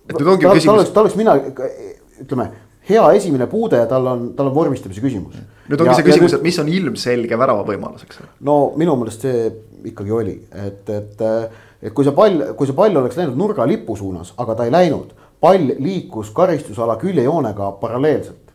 [0.09, 0.65] et nüüd ongi ta, küsimus.
[0.65, 1.37] ta oleks, ta oleks mina,
[2.25, 2.49] ütleme
[2.89, 5.37] hea esimene puude ja tal on, tal on vormistamise küsimus.
[5.69, 8.33] nüüd ongi ja, see küsimus, et mis on ilmselge värava võimalus, eks ole.
[8.49, 9.47] no minu meelest see
[9.93, 11.25] ikkagi oli, et, et
[11.83, 15.13] et kui see pall, kui see pall oleks läinud nurgalipu suunas, aga ta ei läinud,
[15.41, 18.53] pall liikus karistusala küljejoonega paralleelselt.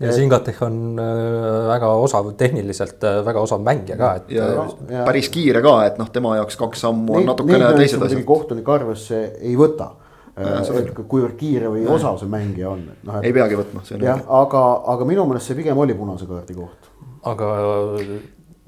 [0.00, 4.30] ja Singatech on äh, väga osav, tehniliselt äh, väga osav mängija ka, et.
[4.30, 8.02] ja, äh, ja päris kiire ka, et noh, tema jaoks kaks sammu on natukene teised
[8.06, 8.22] asjad.
[8.26, 9.92] kohtunik arvesse ei võta
[10.38, 13.20] kuivõrd kiire või osav see mängija on, et noh.
[13.26, 13.82] ei peagi võtma.
[13.98, 16.90] jah, aga, aga minu meelest see pigem oli punase kaardi koht.
[17.26, 17.48] aga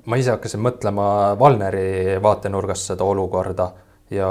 [0.07, 1.07] ma ise hakkasin mõtlema
[1.41, 3.71] Valneri vaatenurgast seda olukorda
[4.15, 4.29] ja.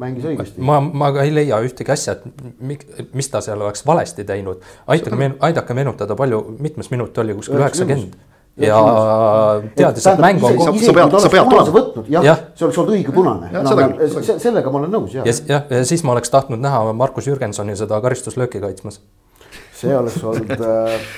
[0.00, 0.60] mängis õigesti.
[0.64, 4.62] ma, ma ka ei leia ühtegi asja, et mis ta seal oleks valesti teinud.
[4.86, 8.16] aitage meen,, aidake meenutada, palju, mitmes minut oli, kuskil üheksakümmend
[8.62, 8.78] ja
[9.74, 10.78] teades, et mäng on.
[10.78, 13.50] sa pead, sa pead punase võtnud, jah ja., see oleks olnud õige punane.
[14.38, 15.26] sellega ma olen nõus, jah.
[15.26, 19.00] ja, jah, ja siis ma oleks tahtnud näha Markus Jürgensoni seda karistuslööki kaitsmas
[19.74, 21.08] see oleks olnud äh,,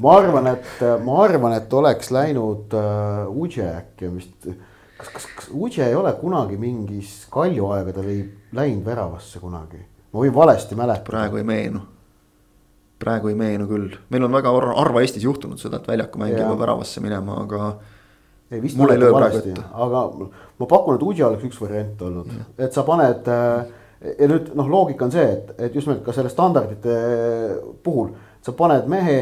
[0.00, 0.70] ma arvan, et,
[1.04, 4.48] ma arvan, et oleks läinud äh, Udže äkki vist.
[4.96, 8.24] kas, kas, kas Udže ei ole kunagi mingis Kalju aegadel ei
[8.56, 9.82] läinud väravasse kunagi?
[10.12, 11.10] ma võin valesti mäletada.
[11.10, 11.82] praegu ei meenu.
[12.98, 16.62] praegu ei meenu küll, meil on väga harva Eestis juhtunud seda, et väljaku mängija peab
[16.64, 17.72] väravasse minema, aga.
[18.50, 19.64] ei vist mul ei löö praegu ette.
[19.86, 20.06] aga
[20.58, 24.68] ma pakun, et Udže oleks üks variant olnud, et sa paned äh, ja nüüd noh,
[24.70, 26.96] loogika on see, et, et just nimelt ka selle standardite
[27.84, 28.12] puhul
[28.44, 29.20] sa paned mehe,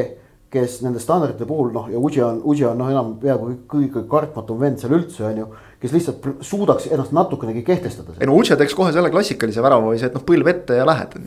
[0.51, 4.59] kes nende standardite puhul noh, ja Uji on, Uji on noh, enam peaaegu kõige kartmatum
[4.61, 5.47] vend seal üldse on ju
[5.85, 8.15] kes lihtsalt suudaks ennast natukenegi kehtestada.
[8.19, 10.87] ei no Uche teeks kohe selle klassikalise värava või see, et noh, põlv ette ja
[10.87, 11.17] lähed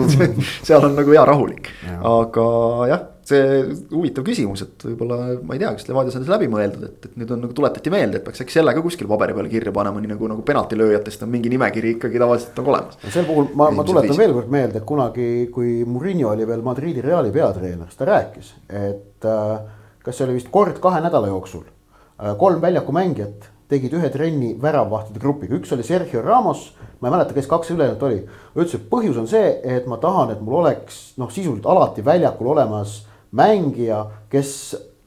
[0.66, 2.46] seal on nagu hea rahulik, aga
[2.92, 6.84] jah, see huvitav küsimus, et võib-olla ma ei tea, kas Levadias on see läbi mõeldud,
[6.86, 9.50] et, et nüüd on nagu tuletati meelde, et peaks äkki selle ka kuskil paberi peale
[9.50, 13.00] kirja panema, nii nagu, nagu penaltilööjatest on mingi nimekiri ikkagi tavaliselt on olemas.
[13.10, 14.20] sel puhul ma, ma tuletan viis.
[14.22, 18.52] veel kord meelde, et kunagi, kui Murillo oli veel Madridi Reali peatreener, siis ta rääkis,
[18.70, 19.58] et äh,
[20.06, 25.18] kas see oli vist kord kahe nädala jooksul äh,, kolm väljakumängijat tegid ühe trenni väravvahtide
[25.18, 26.68] grupiga, üks oli Sergio Ramos,
[27.00, 28.20] ma ei mäleta, kes kaks ülejäänut oli.
[28.54, 32.52] ütles, et põhjus on see, et ma tahan, et mul oleks noh, sisuliselt alati väljakul
[32.54, 33.00] olemas
[33.32, 34.52] mängija, kes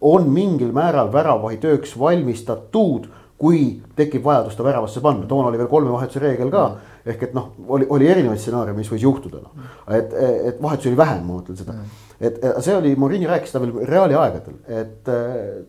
[0.01, 3.09] on mingil määral väravvahi tööks valmistatud.
[3.39, 6.63] kui tekib vajadus ta väravasse panna, toona oli veel kolme vahetuse reegel ka
[7.05, 9.69] ehk et noh, oli, oli erinevaid stsenaariume, mis võis juhtuda noh.
[9.95, 10.11] et,
[10.49, 13.87] et vahetusi oli vähem, ma mõtlen seda mm et see oli, Morini rääkis seda veel
[13.87, 15.11] reaali aegadel, et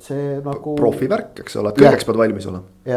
[0.02, 0.74] see nagu.
[0.78, 2.96] profivärk, eks ole, et kõigeks pead valmis olema.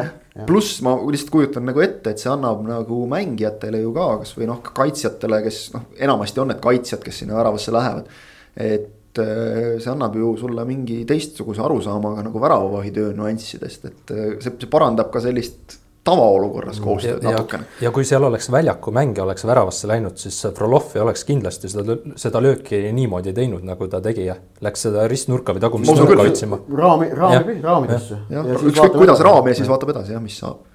[0.50, 4.64] pluss ma lihtsalt kujutan nagu ette, et see annab nagu mängijatele ju ka, kasvõi noh,
[4.74, 8.10] kaitsjatele, kes noh, enamasti on need kaitsjad, kes sinna väravasse lähevad.
[8.58, 8.90] et
[9.22, 15.12] see annab ju sulle mingi teistsuguse arusaama ka nagu väravavahitöö nüanssidest, et see, see parandab
[15.14, 16.86] ka sellist tavaolukorras mm.
[16.86, 17.68] koostööd natukene.
[17.82, 21.96] ja kui seal oleks väljaku mängija oleks väravasse läinud, siis Frolov ei oleks kindlasti seda,
[22.20, 24.28] seda lööki niimoodi teinud, nagu ta tegi.
[24.64, 26.60] Läks seda ristnurka või tagumist nurka otsima.
[26.84, 28.20] raami, raami, raamidesse.
[28.32, 30.66] ükskõik kuidas raami ja siis vaatab edasi jah, mis saab.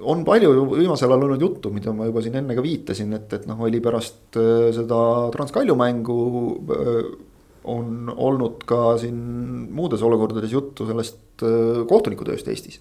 [0.00, 3.48] On palju viimasel ajal olnud juttu, mida ma juba siin enne ka viitasin, et, et
[3.50, 4.38] noh, oli pärast
[4.76, 5.00] seda
[5.34, 6.20] Transkalju mängu
[7.70, 9.18] on olnud ka siin
[9.76, 11.44] muudes olukordades juttu sellest
[11.90, 12.80] kohtunikutööst Eestis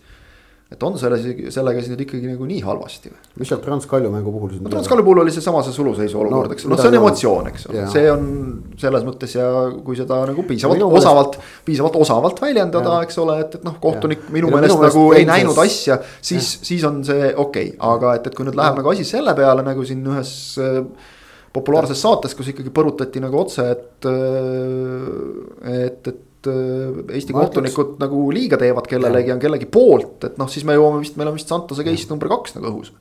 [0.70, 1.18] et on selle,
[1.50, 3.24] sellega siis nüüd ikkagi nagu nii halvasti või?
[3.42, 4.70] mis seal Transkalju mängu puhul siis no,?
[4.70, 7.86] Transkalju puhul oli seesama see suluseisu olukord no,, eks, noh, see on emotsioon, eks ole,
[7.90, 8.28] see on
[8.84, 9.48] selles mõttes ja
[9.86, 14.28] kui seda nagu piisavalt minu osavalt, piisavalt osavalt väljendada, eks ole, et, et noh, kohtunik
[14.28, 14.36] ja.
[14.38, 18.38] minu meelest nagu ei näinud asja, siis, siis on see okei okay., aga et, et
[18.38, 20.84] kui nüüd läheb nagu asi selle peale nagu siin ühes äh,
[21.56, 28.26] populaarses saates, kus ikkagi põrutati nagu otse, et, äh, et, et Eesti ma kohtunikud nagu
[28.32, 31.52] liiga teevad kellelegi, on kellegi poolt, et noh, siis me jõuame vist, meil on vist
[31.52, 32.94] Santose case number kaks nagu õhus.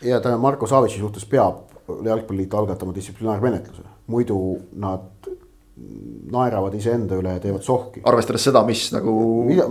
[0.00, 4.38] ja tähendab, Marko Savitsi suhtes peab jalgpalliliit algatama distsiplinaarmenetluse, muidu
[4.80, 5.28] nad
[6.32, 8.00] naeravad iseenda üle ja teevad sohki.
[8.08, 9.14] arvestades seda, mis nagu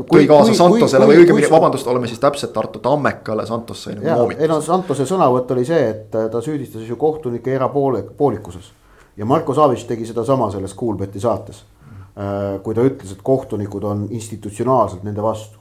[0.05, 3.97] tõi kaasa kui, Santosele kui, või õigemini, vabandust, oleme siis täpselt Tartu Tammekale, Santos sai
[3.97, 4.45] nagu moomitud.
[4.45, 8.69] ei no Santose sõnavõtt oli see, et ta süüdistas ju kohtunike erapoole, poolikuses.
[9.17, 11.74] ja Marko Savits tegi sedasama selles Kuulbeti saates Äh,
[12.63, 15.59] kui ta ütles, et kohtunikud on institutsionaalselt nende vastu.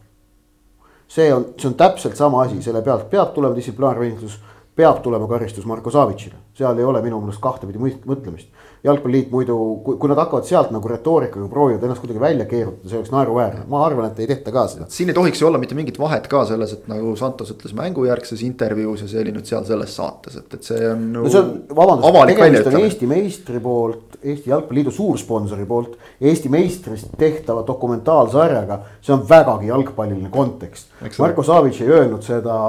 [1.09, 4.39] see on, see on täpselt sama asi, selle pealt peab tulema distsiplinaarmenetlus,
[4.77, 8.49] peab tulema karistus Marko Savicile, seal ei ole minu meelest kahtepidi mõtlemist
[8.85, 13.13] jalgpalliliit muidu, kui, nad hakkavad sealt nagu retoorikaga proovivad ennast kuidagi välja keerutada, see oleks
[13.15, 14.89] naeruväärne, ma arvan, et ei tehta ka seda.
[14.93, 18.43] siin ei tohiks ju olla mitte mingit vahet ka selles, et nagu Santos ütles mängujärgses
[18.45, 21.07] intervjuus ja see oli nüüd seal selles saates, et, et see on.
[21.15, 27.17] no see on, vabandust, tegemist on Eesti meistri poolt, Eesti Jalgpalliliidu suursponsori poolt, Eesti meistrist
[27.19, 28.81] tehtava dokumentaalsarjaga.
[29.01, 30.93] see on vägagi jalgpalliline kontekst.
[31.19, 32.61] Marko Savic ei öelnud seda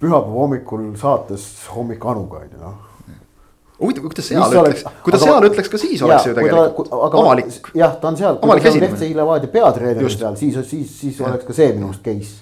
[0.00, 1.46] pühapäeva hommikul saates
[1.76, 2.85] Hommik Anuga on ju noh
[3.80, 7.70] huvitav, kui ta seal ütleks, kui ta seal ütleks ka siis oleks ju tegelikult avalik.
[7.76, 11.48] jah, ta on seal, kui ta on FC Levadia peatreener seal, siis, siis, siis oleks
[11.48, 12.32] ka see minu arust case.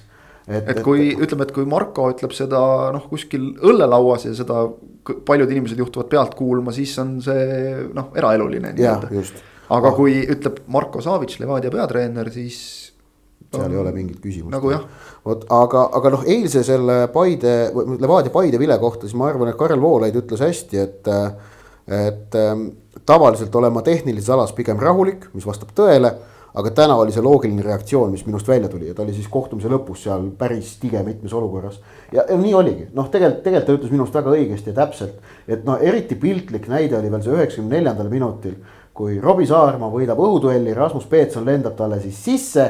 [0.47, 2.61] et, et kui et, ütleme, et kui Marko ütleb seda
[2.95, 4.67] noh, kuskil õllelauas ja seda
[5.27, 9.43] paljud inimesed juhtuvad pealt kuulma, siis on see noh, eraeluline nii-öelda.
[9.75, 12.84] aga kui ütleb Marko Savic, Levadia peatreener, siis.
[13.55, 14.53] Seal ei ole mingit küsimust.
[14.55, 14.87] nagu jah
[15.25, 19.59] vot aga, aga noh, eilse selle Paide, Levadia Paide vile kohta, siis ma arvan, et
[19.61, 21.13] Karel Voolaid ütles hästi, et.
[21.85, 22.69] et ähm,
[23.07, 26.15] tavaliselt olen ma tehnilises alas pigem rahulik, mis vastab tõele.
[26.55, 29.67] aga täna oli see loogiline reaktsioon, mis minust välja tuli ja ta oli siis kohtumise
[29.67, 31.81] lõpus seal päris tige mitmes olukorras.
[32.13, 35.19] ja, ja nii oligi, noh, tegelikult, tegelikult ta ütles minu arust väga õigesti ja täpselt.
[35.49, 38.55] et noh, eriti piltlik näide oli veel see üheksakümne neljandal minutil,
[38.95, 42.69] kui Robbie Saarma võidab õhuduelli, Rasmus Peetson lendab talle siis sisse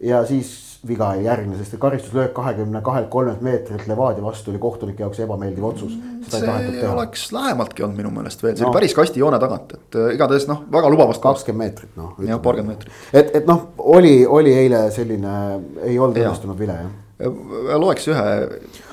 [0.00, 0.54] ja siis
[0.86, 5.64] viga ei järgne, sest karistuslöök kahekümne kahelt, kolmelt meetrilt Levadia vastu oli kohtunike jaoks ebameeldiv
[5.64, 5.96] otsus.
[6.28, 8.70] see oleks lähemaltki olnud minu meelest veel, see no.
[8.70, 11.22] oli päris kastijoone tagant, et äh, igatahes noh, väga lubavast.
[11.22, 12.14] kakskümmend meetrit noh.
[12.28, 13.02] jah, paarkümmend meetrit.
[13.12, 15.34] et, et noh, oli, oli eile selline,
[15.82, 17.80] ei olnud õnnestunud vile jah.
[17.80, 18.30] loeks ühe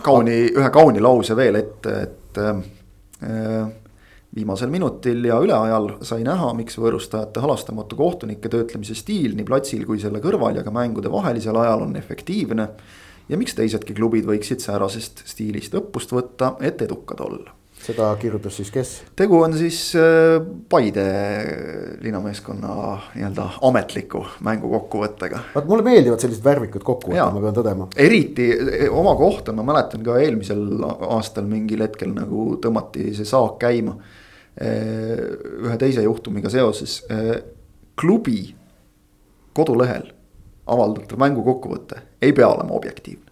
[0.01, 3.69] kauni, ühe kauni lause veel ette, et äh,
[4.35, 10.01] viimasel minutil ja üleajal sai näha, miks võõrustajate halastamatu kohtunike töötlemise stiil nii platsil kui
[10.01, 12.69] selle kõrval ja ka mängude vahelisel ajal on efektiivne.
[13.29, 17.53] ja miks teisedki klubid võiksid säärasest stiilist õppust võtta, et edukad olla.
[17.83, 18.95] seda kirjutas siis kes?
[19.15, 21.05] tegu on siis äh, Paide
[22.01, 22.73] linnameeskonna
[23.13, 25.43] nii-öelda ametliku mängu kokkuvõttega.
[25.53, 27.87] vaat mulle meeldivad sellised värvikad kokkuvõtted, ma pean tõdema.
[27.95, 33.61] eriti e, oma kohta ma mäletan ka eelmisel aastal mingil hetkel nagu tõmmati see saak
[33.61, 33.99] käima
[34.61, 37.01] ühe teise juhtumiga seoses.
[37.09, 37.35] Eh,
[37.99, 38.55] klubi
[39.53, 40.07] kodulehel
[40.69, 43.29] avaldatav mängu kokkuvõte ei pea olema objektiivne.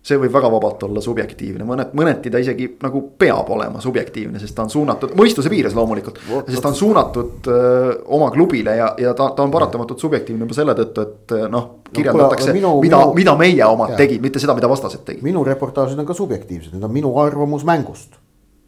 [0.00, 4.54] see võib väga vabalt olla subjektiivne, mõned, mõneti ta isegi nagu peab olema subjektiivne, sest
[4.56, 6.18] ta on suunatud, mõistuse piires loomulikult.
[6.46, 10.46] sest ta on suunatud öö, eh, oma klubile ja, ja ta, ta on paratamatult subjektiivne
[10.46, 11.68] juba selle tõttu, et noh.
[11.92, 15.22] kirjeldatakse, mida, mida meie omad tegid, mitte seda, mida vastased tegid.
[15.22, 18.19] minu reportaažid on ka subjektiivsed, need on minu arvamus mängust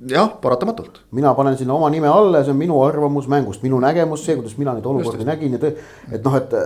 [0.08, 1.02] jah, paratamatult.
[1.10, 4.36] mina panen sinna oma nime alla ja see on minu arvamus mängust, minu nägemus, see,
[4.38, 6.56] kuidas mina neid olukordi nägin ja et noh, et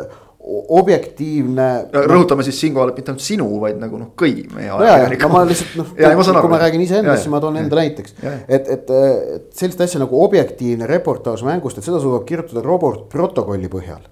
[0.78, 1.68] objektiivne.
[2.06, 4.80] rõhutame siis siinkohal, et mitte ainult sinu, vaid nagu noh, kõigi meie no.
[4.86, 8.18] ja, ja ma lihtsalt noh, kui ma räägin iseendast, siis ma toon enda näiteks.
[8.22, 13.72] et, et, et sellist asja nagu objektiivne reportaaž mängust, et seda suudab kirjutada robot protokolli
[13.72, 14.04] põhjal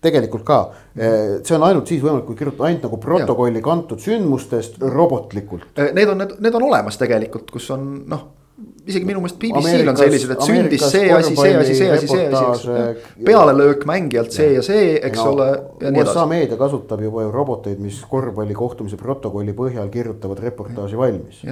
[0.00, 0.58] tegelikult ka,
[0.96, 5.74] see on ainult siis võimalik, kui kirjutada ainult nagu protokolli kantud sündmustest robotlikult.
[5.76, 8.22] Need on, need on olemas tegelikult, kus on noh
[8.90, 12.28] isegi minu meelest BBC-l on sellised, et sündis see asi, see asi, see asi, see
[12.36, 12.76] asi,
[13.26, 15.50] pealelöök mängijalt see ja see, eks no, ole.
[15.90, 21.44] USA meedia kasutab juba ju roboteid, mis korvpalli kohtumise protokolli põhjal kirjutavad reportaaži valmis.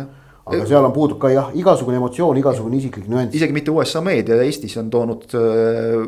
[0.48, 3.36] Aga seal on puudub ka jah, igasugune emotsioon, igasugune isiklik nüanss.
[3.36, 6.06] isegi mitte USA meedia, Eestis on toonud äh,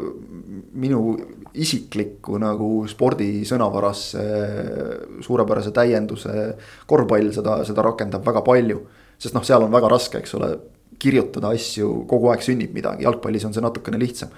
[0.80, 1.02] minu
[1.60, 4.90] isiklikku nagu spordisõnavarasse äh,
[5.26, 6.54] suurepärase täienduse.
[6.88, 8.80] korvpall seda, seda rakendab väga palju,
[9.20, 10.54] sest noh, seal on väga raske, eks ole
[11.00, 14.32] kirjutada asju, kogu aeg sünnib midagi, jalgpallis on see natukene lihtsam.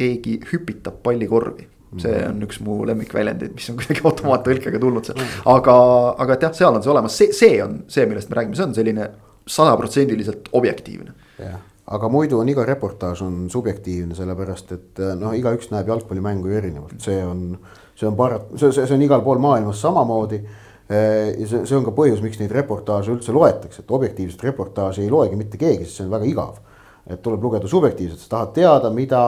[0.00, 1.66] keegi hüpitab pallikorvi,
[2.00, 5.20] see on üks mu lemmikväljendeid, mis on kuidagi automaattõlkega tulnud seal.
[5.52, 5.74] aga,
[6.24, 8.68] aga et jah, seal on see olemas, see, see on see, millest me räägime, see
[8.68, 9.10] on selline
[9.50, 11.12] sajaprotsendiliselt objektiivne.
[11.42, 11.60] jah,
[11.92, 16.96] aga muidu on iga reportaaž on subjektiivne, sellepärast et noh, igaüks näeb jalgpallimängu ju erinevalt,
[17.04, 17.44] see on,
[17.98, 20.40] see on parat-, see, see, see on igal pool maailmas samamoodi.
[20.40, 25.04] Äh, ja see, see on ka põhjus, miks neid reportaaže üldse loetakse, et objektiivset reportaaži
[25.04, 26.58] ei loegi mitte keegi, sest see on väga igav.
[27.10, 29.22] et tuleb lugeda subjektiivselt, sa tahad teada, mida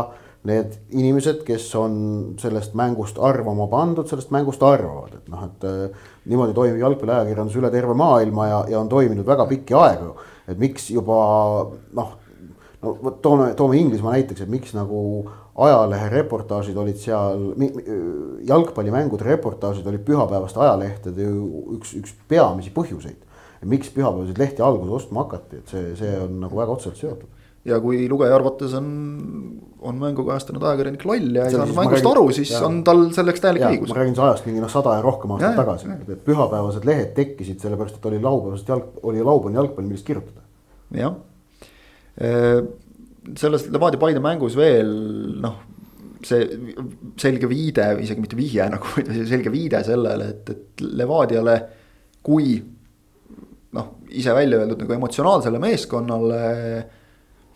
[0.47, 1.95] need inimesed, kes on
[2.39, 7.71] sellest mängust arvama pandud, sellest mängust arvavad, et noh, et äh, niimoodi toimib jalgpalliajakirjandus üle
[7.71, 10.17] terve maailma ja, ja on toiminud väga pikki aegu.
[10.51, 11.17] et miks juba
[11.95, 12.11] noh,
[12.83, 17.51] no vot toome, toome Inglismaa näiteks, et miks nagu ajalehe reportaažid olid seal,
[18.49, 21.29] jalgpallimängude reportaažid olid pühapäevaste ajalehtede
[21.77, 23.29] üks, üks peamisi põhjuseid.
[23.69, 27.29] miks pühapäevaseid lehti alguses ostma hakati, et see, see on nagu väga otseselt seotud.
[27.69, 28.87] ja kui lugeja arvates on,
[29.81, 33.05] on mängu kajastanud ajakirjanik loll ja ei saanud mängust räägin, aru, siis ja, on tal
[33.15, 33.93] selleks täielik õigus.
[33.93, 37.13] ma räägin see ajast mingi noh, sada ja rohkem aastat ja, tagasi, et pühapäevased lehed
[37.19, 40.49] tekkisid sellepärast, et oli laupäevased jalg, oli laupäevane jalgpall, millest kirjutada.
[40.97, 41.21] jah
[43.39, 44.91] selles Levadia Paide mängus veel
[45.43, 45.61] noh,
[46.27, 46.47] see
[47.21, 49.05] selge viide, isegi mitte vihje nagu,
[49.35, 51.57] selge viide sellele, et, et Levadiale
[52.23, 52.57] kui
[53.73, 56.43] noh, ise välja öeldud nagu emotsionaalsele meeskonnale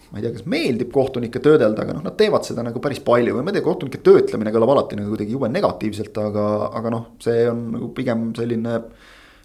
[0.07, 3.35] ma ei tea, kas meeldib kohtunikke töödelda, aga noh, nad teevad seda nagu päris palju
[3.37, 6.47] või ma ei tea, kohtunike töötlemine kõlab alati nagu kuidagi jube negatiivselt, aga,
[6.79, 8.79] aga noh, see on nagu pigem selline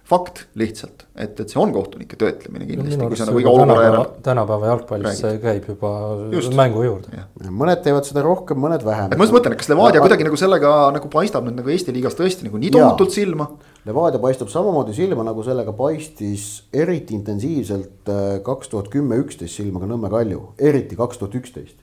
[0.08, 3.84] fakt lihtsalt, et, et see on kohtunike töötlemine kindlasti no,, kui see nagu iga olukorra
[3.86, 4.08] järel.
[4.26, 5.92] tänapäeva jalgpallis see käib juba
[6.34, 6.56] Just.
[6.58, 7.26] mängu juurde.
[7.48, 9.12] mõned teevad seda rohkem, mõned vähem.
[9.14, 11.72] et ma just mõtlen, et kas Levadia ja, kuidagi nagu sellega nagu paistab nüüd nagu
[11.72, 13.48] Eesti liigas tõesti nagu nii tohutult silma.
[13.88, 19.82] Levadia paistab samamoodi silma, nagu sellega paistis eriti intensiivselt äh, kaks tuhat kümme, üksteist silma
[19.82, 21.80] ka Nõmme Kalju, eriti kaks tuhat üksteist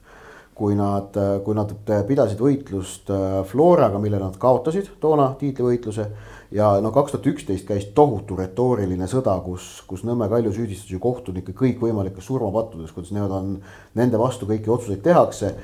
[0.59, 1.71] kui nad, äh, kui nad
[2.09, 6.09] pidasid võitlust äh, Floraga, mille nad kaotasid toona tiitlivõitluse
[6.55, 11.01] ja no kaks tuhat üksteist käis tohutu retooriline sõda, kus, kus Nõmme Kalju süüdistas ju
[11.03, 13.53] kohtunikke kõikvõimalikes surmapattudes, kuidas nemad on,
[13.99, 15.55] nende vastu kõiki otsuseid tehakse.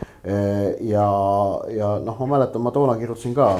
[0.92, 1.09] ja,
[1.73, 3.55] ja noh, ma mäletan, ma toona kirjutasin ka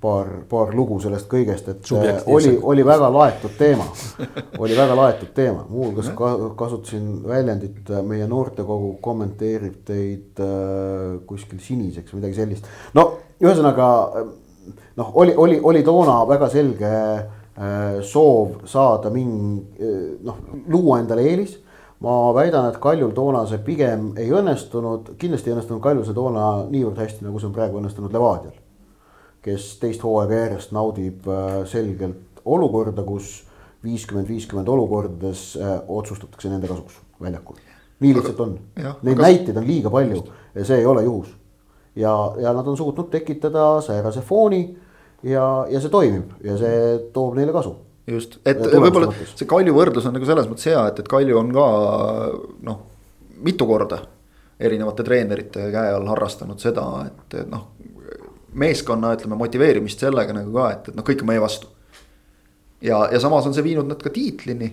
[0.00, 1.90] paar, paar lugu sellest kõigest, et
[2.26, 3.86] oli, oli väga laetud teema.
[4.62, 6.10] oli väga laetud teema, muuhulgas
[6.58, 12.70] kasutasin väljendit, meie noortekogu kommenteerib teid äh, kuskil siniseks või midagi sellist.
[12.98, 13.08] no
[13.42, 13.88] ühesõnaga
[14.96, 21.26] noh, oli, oli, oli toona väga selge äh, soov saada mingi äh, noh, luua endale
[21.28, 21.58] eelis.
[22.02, 26.46] ma väidan, et Kaljul toona see pigem ei õnnestunud, kindlasti ei õnnestunud Kaljul see toona
[26.66, 28.56] niivõrd hästi, nagu see on praegu õnnestunud Levadial.
[29.42, 33.44] kes teist hooaega järjest naudib äh, selgelt olukorda, kus
[33.82, 35.56] viiskümmend, viiskümmend olukordades
[35.88, 37.56] otsustatakse nende kasuks väljakul.
[38.02, 38.58] nii lihtsalt on,
[39.02, 40.24] neid näiteid on liiga palju
[40.54, 41.30] ja see ei ole juhus
[41.96, 44.62] ja, ja nad on suutnud tekitada säärase fooni
[45.22, 46.78] ja, ja see toimib ja see
[47.12, 47.74] toob neile kasu
[48.06, 51.52] just, et võib-olla see Kalju võrdlus on nagu selles mõttes hea, et, et Kalju on
[51.54, 51.66] ka
[52.68, 52.80] noh,
[53.44, 54.02] mitu korda
[54.62, 57.68] erinevate treenerite käe all harrastanud seda, et, et noh.
[58.58, 61.70] meeskonna ütleme motiveerimist sellega nagu ka, et, et noh, kõik on meie vastu.
[62.80, 64.72] ja, ja samas on see viinud nad ka tiitlini.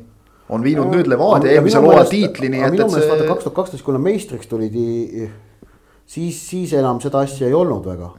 [0.50, 2.64] on viinud ja, nüüd Levadia eelmisel hooajal tiitlini.
[2.72, 4.76] minu meelest vaata kaks tuhat kaksteist, kui nad meistriks tulid,
[6.10, 8.10] siis, siis enam seda asja ei olnud väga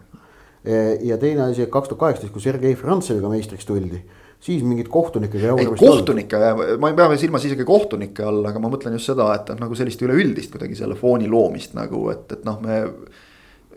[0.61, 4.03] E, ja teine asi, et kaks tuhat kaheksateist, kui Sergei Frantseviga meistriks tuldi,
[4.45, 5.55] siis mingit kohtunikega.
[5.57, 6.41] ei kohtunike,
[6.80, 10.05] ma ei pea silmas isegi kohtunike all, aga ma mõtlen just seda, et nagu sellist
[10.05, 12.82] üleüldist kuidagi selle fooni loomist nagu, et, et noh, me.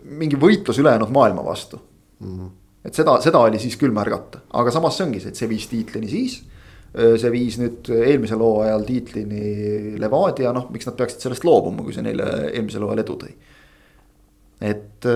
[0.03, 2.27] mingi võitlus ülejäänud maailma vastu mm.
[2.27, 2.49] -hmm.
[2.89, 5.69] et seda, seda oli siis küll märgata, aga samas see ongi see, et see viis
[5.71, 6.41] tiitlini siis
[6.93, 12.03] see viis nüüd eelmisel hooajal tiitlini Levadia, noh, miks nad peaksid sellest loobuma, kui see
[12.05, 13.31] neile eelmisel hooajal edu tõi.
[14.61, 15.07] Et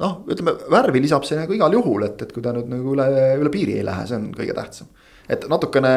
[0.00, 3.08] noh, ütleme värvi lisab see nagu igal juhul, et, et kui ta nüüd nagu üle,
[3.40, 4.90] üle piiri ei lähe, see on kõige tähtsam.
[5.26, 5.92] et natukene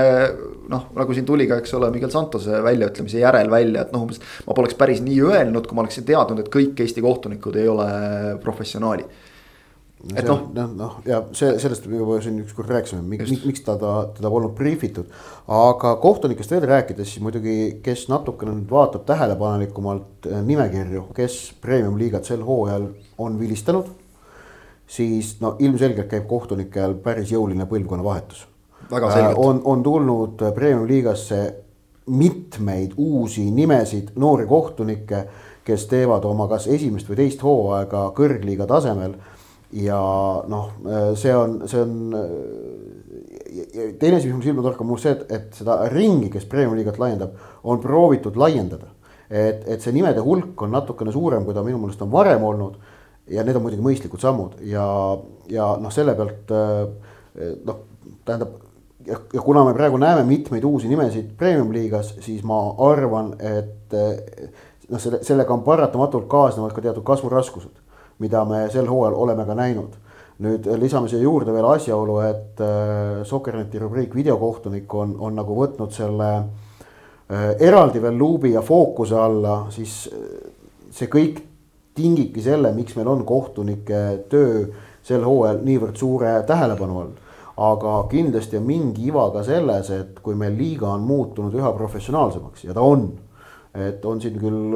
[0.71, 4.21] noh, nagu siin tuli ka, eks ole, Miguel Santose väljaütlemise järel välja, et noh, umbes.
[4.47, 7.89] ma poleks päris nii öelnud, kui ma oleksin teadnud, et kõik Eesti kohtunikud ei ole
[8.43, 9.27] professionaalid
[10.15, 13.93] et noh, noh, noh ja see, sellest juba siin ükskord rääkisime, miks, miks ta, ta,
[14.15, 15.09] teda polnud briifitud.
[15.51, 22.29] aga kohtunikest veel rääkides, siis muidugi, kes natukene nüüd vaatab tähelepanelikumalt äh, nimekirju, kes premium-liigat
[22.31, 22.87] sel hooajal
[23.17, 23.89] on vilistanud.
[24.87, 28.47] siis no ilmselgelt käib kohtunikel päris jõuline põlvkonnavahetus.
[28.89, 29.33] äh,.
[29.35, 31.41] on, on tulnud äh, premium-liigasse
[32.09, 35.25] mitmeid uusi nimesid, noori kohtunikke,
[35.63, 39.13] kes teevad oma kas esimest või teist hooaega kõrgliiga tasemel
[39.71, 39.99] ja
[40.49, 40.71] noh,
[41.19, 41.97] see on, see on.
[43.99, 47.35] teine asi, mis mul silma torkab, mul see, et, et seda ringi, kes premium-liigat laiendab,
[47.63, 48.95] on proovitud laiendada.
[49.29, 52.79] et, et see nimede hulk on natukene suurem, kui ta minu meelest on varem olnud.
[53.29, 54.85] ja need on muidugi mõistlikud sammud ja,
[55.53, 57.83] ja noh, selle pealt noh,
[58.25, 58.55] tähendab
[59.05, 62.57] ja, kuna me praegu näeme mitmeid uusi nimesid premium-liigas, siis ma
[62.89, 67.88] arvan, et noh, selle, sellega on paratamatult kaasnevad ka teatud kasvuraskused
[68.19, 69.97] mida me sel hooajal oleme ka näinud.
[70.39, 75.91] nüüd lisame siia juurde veel asjaolu, et äh, Sokkerneti rubriik videokohtunik on, on nagu võtnud
[75.91, 80.05] selle äh, eraldi veel luubi ja fookuse alla, siis
[80.91, 81.41] see kõik
[81.95, 84.69] tingibki selle, miks meil on kohtunike töö
[85.03, 87.17] sel hooajal niivõrd suure tähelepanu all
[87.59, 92.63] aga kindlasti on mingi iva ka selles, et kui meil liiga on muutunud üha professionaalsemaks
[92.69, 93.09] ja ta on.
[93.75, 94.71] et on siin küll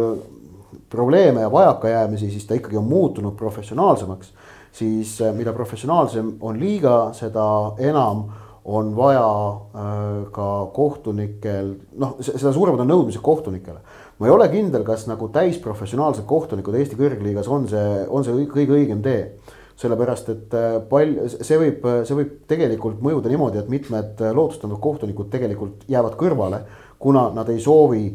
[0.89, 4.33] probleeme ja vajakajäämisi, siis ta ikkagi on muutunud professionaalsemaks.
[4.71, 8.23] siis äh, mida professionaalsem on liiga, seda enam
[8.65, 13.79] on vaja äh, ka kohtunikel, noh, seda suuremad on nõudmised kohtunikele.
[14.19, 18.77] ma ei ole kindel, kas nagu täisprofessionaalsed kohtunikud Eesti kõrgliigas on see, on see kõige
[18.77, 19.27] õigem tee
[19.75, 25.29] sellepärast, et äh, palju, see võib, see võib tegelikult mõjuda niimoodi, et mitmed lootustanud kohtunikud
[25.33, 26.63] tegelikult jäävad kõrvale,
[26.99, 28.05] kuna nad ei soovi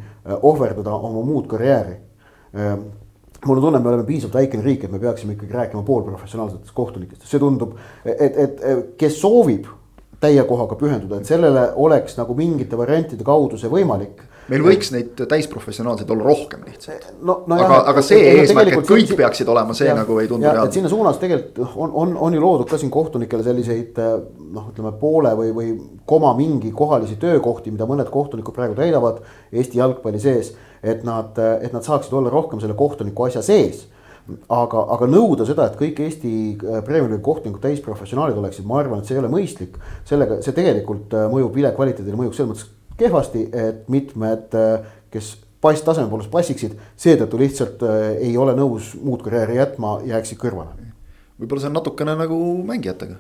[0.43, 1.99] ohverdada oma muud karjääri
[2.53, 7.27] mul on tunne, me oleme piisavalt väikene riik, et me peaksime ikkagi rääkima poolprofessionaalsetest kohtunikest,
[7.29, 8.65] see tundub, et, et,
[8.99, 9.69] kes soovib
[10.19, 15.21] täie kohaga pühenduda, et sellele oleks nagu mingite variantide kaudu see võimalik meil võiks neid
[15.29, 17.43] täisprofessionaalseid olla rohkem lihtsalt no,.
[17.49, 20.31] No aga, aga see et, eesmärk, et kõik see, peaksid olema, see ja, nagu ei
[20.31, 20.73] tundu reaalne.
[20.75, 25.35] sinna suunas tegelikult on, on, on ju loodud ka siin kohtunikele selliseid noh, ütleme poole
[25.39, 25.75] või, või
[26.09, 29.21] koma mingi kohalisi töökohti, mida mõned kohtunikud praegu täidavad
[29.53, 33.87] Eesti jalgpalli sees et nad, et nad saaksid olla rohkem selle kohtuniku asja sees
[34.53, 39.09] aga, aga nõuda seda, et kõik Eesti äh, Premiumi kohtunikud täisprofessionaalid oleksid, ma arvan, et
[39.09, 39.79] see ei ole mõistlik.
[40.09, 42.69] sellega, see tegelikult äh, mõjub vile kvaliteedile, mõjub selles mõttes
[43.01, 47.83] kehvasti, et mitmed, äh, kes pass taseme poolest passiksid, seetõttu lihtsalt
[48.21, 50.93] ei ole nõus muud karjääri jätma, jääksid kõrvale.
[51.41, 53.19] võib-olla see on natukene nagu mängijatega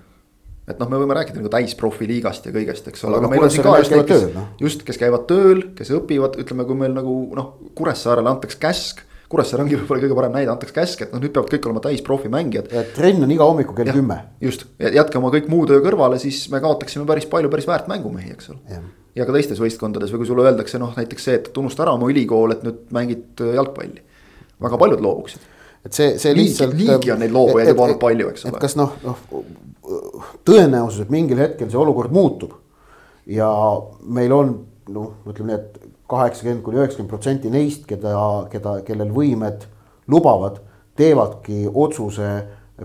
[0.68, 3.64] et noh, me võime rääkida nagu täisprofiliigast ja kõigest, eks ole, aga meil on siin
[3.64, 4.46] ka just neid, kes, no?
[4.60, 9.04] just, kes käivad tööl, kes õpivad, ütleme, kui meil nagu noh, Kuressaarele antakse käsk.
[9.28, 12.70] Kuressaare ongi võib-olla kõige parem näide, antakse käsk, et noh, nüüd peavad kõik olema täisprofimängijad.
[12.96, 14.22] trenn on iga hommiku kell kümme.
[14.44, 18.32] just, jätke oma kõik muu töö kõrvale, siis me kaotaksime päris palju päris väärt mängumehi,
[18.36, 18.80] eks ole.
[19.16, 22.08] ja ka teistes võistkondades või kui sulle öeldakse noh, näiteks see, et unusta ära oma
[22.12, 24.04] ülikool, et nüüd mängid jalgpalli.
[24.64, 25.44] väga paljud loobuksid
[25.87, 26.74] et see, see lihtsalt.
[26.79, 28.62] niigi on neid loobujaid juba olnud palju, eks ole.
[28.62, 29.22] kas noh, noh
[30.49, 32.57] tõenäosus, et mingil hetkel see olukord muutub.
[33.29, 33.49] ja
[34.09, 34.55] meil on
[34.93, 38.14] noh, ütleme nii, et kaheksakümmend kuni üheksakümmend protsenti neist, keda,
[38.53, 39.66] keda, kellel võimed
[40.09, 40.62] lubavad,
[40.97, 42.31] teevadki otsuse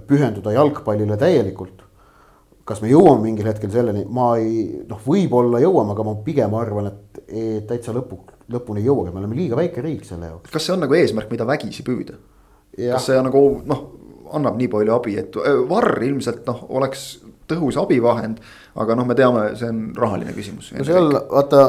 [0.08, 1.82] pühenduda jalgpallile täielikult.
[2.64, 6.86] kas me jõuame mingil hetkel selleni, ma ei noh, võib-olla jõuame, aga ma pigem arvan,
[6.94, 8.22] et täitsa lõpu,
[8.52, 10.52] lõpuni ei jõuagi, me oleme liiga väike riik selle jaoks.
[10.52, 12.16] kas see on nagu eesmärk, mida vägisi püüda?
[12.78, 13.84] Kas see nagu noh,
[14.34, 17.08] annab nii palju abi, et äh, varr ilmselt noh, oleks
[17.50, 18.40] tõhus abivahend.
[18.80, 20.72] aga noh, me teame, see on rahaline küsimus.
[20.74, 21.66] no seal vaata,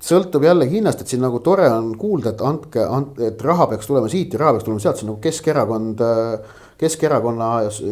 [0.00, 2.86] sõltub jälle hinnast, et siin nagu tore on kuulda, et andke,
[3.26, 6.04] et raha peaks tulema siit ja raha peaks tulema sealt, see on nagu Keskerakond.
[6.80, 7.46] Keskerakonna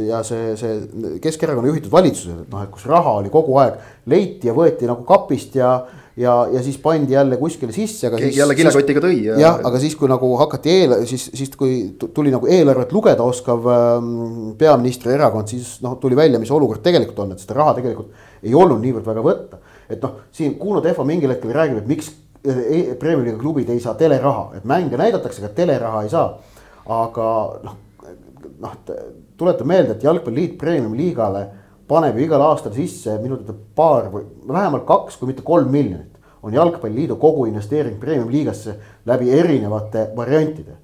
[0.08, 3.74] ja see, see Keskerakonna juhitud valitsused, et noh, et kus raha oli kogu aeg,
[4.08, 5.74] leiti ja võeti nagu kapist ja
[6.18, 8.18] ja, ja siis pandi jälle kuskile sisse, aga.
[8.18, 9.38] jälle kilekotiga tõi ja.
[9.38, 11.78] jah, aga siis, kui nagu hakati eel, siis, siis kui
[12.14, 14.14] tuli nagu eelarvet lugeda oskav ähm,
[14.58, 18.54] peaministri erakond, siis noh, tuli välja, mis olukord tegelikult on, et seda raha tegelikult ei
[18.54, 19.60] olnud niivõrd väga võtta.
[19.88, 22.10] et noh, siin Kuno Tehva mingil hetkel räägib, et miks
[22.44, 26.32] e-, Premiumi klubid ei saa teleraha, et mänge näidatakse, aga teleraha ei saa.
[26.98, 27.30] aga
[27.62, 27.78] noh,
[28.58, 28.76] noh
[29.38, 31.46] tuletan meelde, et Jalgpalliliit Premiumi liigale
[31.88, 36.14] paneb ju igal aastal sisse minu teada paar või vähemalt kaks, kui mitte kolm miljonit.
[36.42, 38.74] on jalgpalliliidu kogu investeering premium-liigasse
[39.06, 40.76] läbi erinevate variantide.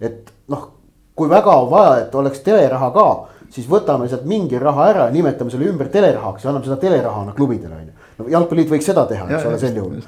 [0.00, 0.68] et noh,
[1.14, 3.06] kui väga on vaja, et oleks teleraha ka,
[3.50, 7.74] siis võtame sealt mingi raha ära, nimetame selle ümber telerahaks ja anname seda telerahana klubidele
[7.74, 7.92] on ju.
[8.18, 10.00] no jalgpalliliit võiks seda teha, eks ole, sel juhul.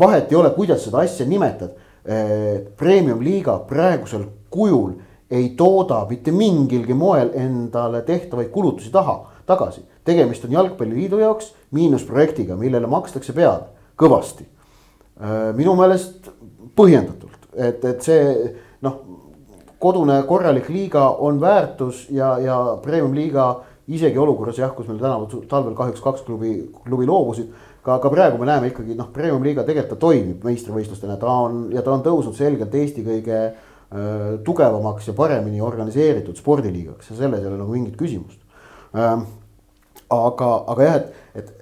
[0.00, 1.76] vahet ei ole, kuidas seda asja nimetad.
[2.80, 4.94] Premium-liiga praegusel kujul
[5.30, 9.18] ei tooda mitte mingilgi moel endale tehtavaid kulutusi taha,
[9.50, 9.84] tagasi.
[10.04, 13.68] tegemist on jalgpalliliidu jaoks miinusprojektiga, millele makstakse peale
[14.00, 14.46] kõvasti.
[15.54, 16.30] minu meelest
[16.76, 19.00] põhjendatult, et, et see noh,
[19.80, 23.48] kodune korralik liiga on väärtus ja, ja premium-liiga
[23.90, 27.50] isegi olukorras jah, kus meil tänavu talvel kahjuks kaks klubi, klubi loobusid.
[27.82, 31.82] ka, ka praegu me näeme ikkagi noh, premium-liiga tegelikult ta toimib meistrivõistlustena, ta on ja
[31.82, 33.54] ta on tõusnud selgelt Eesti kõige äh,
[34.44, 38.40] tugevamaks ja paremini organiseeritud spordiliigaks ja selles ei ole nagu mingit küsimust
[38.94, 39.28] ähm,.
[40.10, 41.60] Aga, aga jah, et, et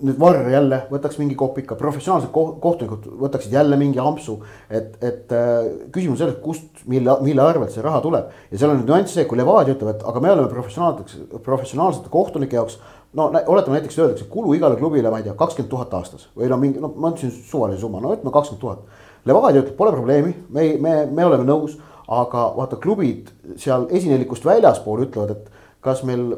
[0.00, 4.38] nüüd Varr jälle võtaks mingi kopika, professionaalsed kohtunikud võtaksid jälle mingi ampsu.
[4.70, 8.80] et, et äh, küsimus selles, kust, mille, mille arvelt see raha tuleb ja seal on
[8.80, 12.78] nüüd nüanss see, kui Levadia ütleb, et aga me oleme professionaalseteks, professionaalsete kohtunike jaoks.
[13.14, 16.58] no oletame näiteks öeldakse kulu igale klubile, ma ei tea, kakskümmend tuhat aastas või no
[16.60, 19.06] mingi, no ma ütlesin suvalise summa, no ütleme kakskümmend tuhat.
[19.28, 21.76] Levadia ütleb, pole probleemi, me, me, me oleme nõus,
[22.08, 23.28] aga vaata klubid
[23.60, 26.30] seal esinelikust väljaspool ütlevad, et kas meil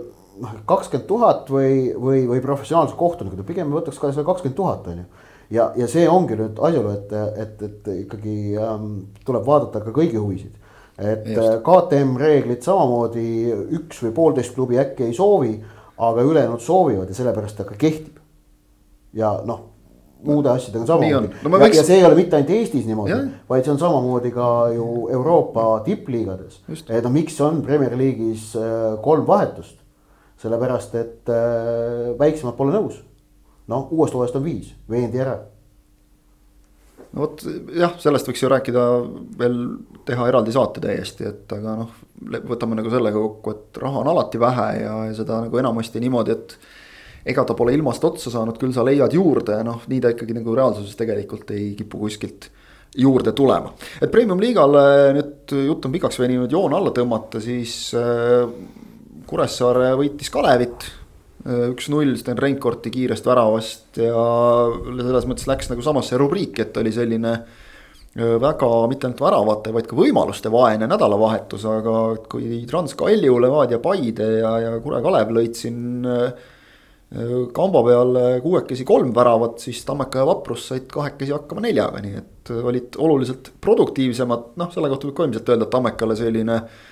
[0.42, 5.02] noh, kakskümmend tuhat või, või, või professionaalsed kohtunikud, pigem võtaks ka selle kakskümmend tuhat on
[5.02, 5.06] ju.
[5.58, 7.14] ja, ja see ongi nüüd asjaolu, et,
[7.44, 8.94] et, et ikkagi ähm,
[9.26, 10.54] tuleb vaadata ka kõigi huvisid.
[10.98, 11.42] et Just.
[11.42, 13.26] Äh, KTM reeglid samamoodi
[13.78, 15.56] üks või poolteist klubi äkki ei soovi,
[16.02, 18.18] aga ülejäänud soovivad ja sellepärast ta ka kehtib.
[19.12, 19.68] ja noh
[20.22, 21.76] muude asjadega samamoodi no, ja, võiks...
[21.80, 23.16] ja see ei ole mitte ainult Eestis niimoodi,
[23.48, 26.60] vaid see on samamoodi ka ju Euroopa tippliigades.
[26.70, 29.81] et no miks on Premier League'is äh, kolm vahetust
[30.42, 33.00] sellepärast et äh, väiksemad pole nõus.
[33.70, 35.36] noh, uuest hooajast on viis, veendi ära.
[37.12, 37.44] no vot
[37.78, 38.84] jah, sellest võiks ju rääkida
[39.38, 39.58] veel,
[40.08, 41.98] teha eraldi saate täiesti, et aga noh,
[42.50, 46.34] võtame nagu sellega kokku, et raha on alati vähe ja, ja seda nagu enamasti niimoodi,
[46.34, 46.56] et
[47.32, 50.56] ega ta pole ilmast otsa saanud, küll sa leiad juurde, noh, nii ta ikkagi nagu
[50.58, 52.50] reaalsuses tegelikult ei kipu kuskilt
[52.98, 53.72] juurde tulema.
[54.02, 58.42] et premium-liigale nüüd jutt on pikaks veninud, joon alla tõmmata, siis äh,
[59.32, 60.84] Kuressaare võitis Kalevit
[61.72, 64.14] üks-null Sten Reinkorti kiirest väravast ja
[64.84, 67.32] selles mõttes läks nagu samasse rubriiki, et oli selline
[68.12, 71.96] väga mitte ainult väravate, vaid ka võimaluste vaene nädalavahetus, aga
[72.30, 76.04] kui Trans Kalju, Levadia Paide ja, ja Kure Kalev lõid siin
[77.56, 82.52] kamba peal kuuekesi kolm väravat, siis Tammeka ja Vaprus said kahekesi hakkama neljaga, nii et
[82.60, 86.91] olid oluliselt produktiivsemad, noh, selle kohta võib ka ilmselt öelda, et Tammekale selline äh,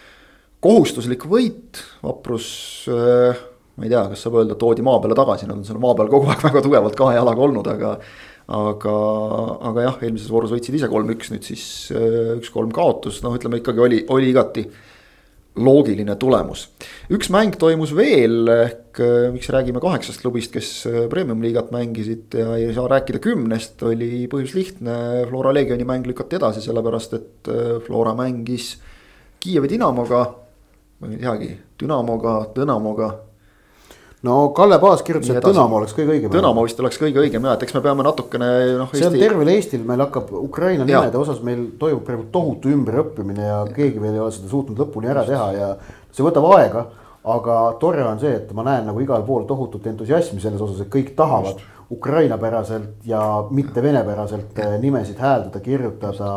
[0.65, 2.51] kohustuslik võit, vaprus
[2.93, 3.39] äh,
[3.81, 6.11] ma ei tea, kas saab öelda, toodi maa peale tagasi, nad on seal maa peal
[6.13, 7.95] kogu aeg väga tugevalt kahe jalaga olnud, aga.
[8.51, 8.93] aga,
[9.71, 13.85] aga jah, eelmises voorus võitsid ise kolm-üks, nüüd siis äh, üks-kolm kaotus, noh, ütleme ikkagi
[13.85, 14.65] oli, oli igati
[15.61, 16.65] loogiline tulemus.
[17.15, 20.73] üks mäng toimus veel ehk äh, miks räägime kaheksast klubist, kes
[21.13, 24.99] premium-liigat mängisid ja ei saa rääkida kümnest, oli põhjus lihtne.
[25.31, 27.55] Flora Legioni mäng lükati edasi, sellepärast et
[27.87, 28.75] Flora mängis
[29.41, 30.27] Kiievi Dinamoga
[31.01, 33.11] ma ei teagi, Dünamoga, Dõnamoga.
[34.23, 36.33] no Kalle Paas kirjutas, et Dõnamo oleks kõige õigem.
[36.33, 38.93] Dõnamo vist oleks kõige õigem ja, et eks me peame natukene noh.
[38.93, 39.25] see on Eesti...
[39.25, 41.25] tervel Eestil, meil hakkab Ukraina nimede ja.
[41.25, 45.25] osas meil toimub praegu tohutu ümberõppimine ja keegi veel ei ole seda suutnud lõpuni ära
[45.29, 45.71] teha ja
[46.13, 46.89] see võtab aega
[47.25, 50.93] aga tore on see, et ma näen nagu igal pool tohutut entusiasmi selles osas, et
[50.93, 53.21] kõik tahavad Ukraina-päraselt ja
[53.51, 56.31] mitte venepäraselt nimesid hääldada, kirjutada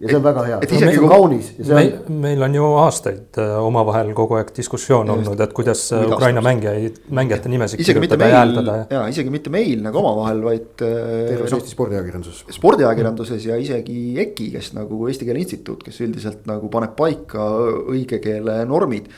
[0.00, 1.50] ja see on väga hea, see on, on kaunis.
[1.68, 1.90] meil,
[2.24, 6.42] meil on ju aastaid äh, omavahel kogu aeg diskussioon just, olnud, et kuidas äh, Ukraina
[6.44, 8.76] mängijaid, mängijate nimesid kirjutada ja hääldada.
[8.90, 10.72] ja isegi mitte meil nagu omavahel, vaid.
[10.82, 12.42] Äh, terves Eesti spordiajakirjanduses.
[12.58, 17.46] spordiajakirjanduses ja isegi EKI, kes nagu Eesti Keele Instituut, kes üldiselt nagu paneb paika
[17.94, 19.08] õige keele normid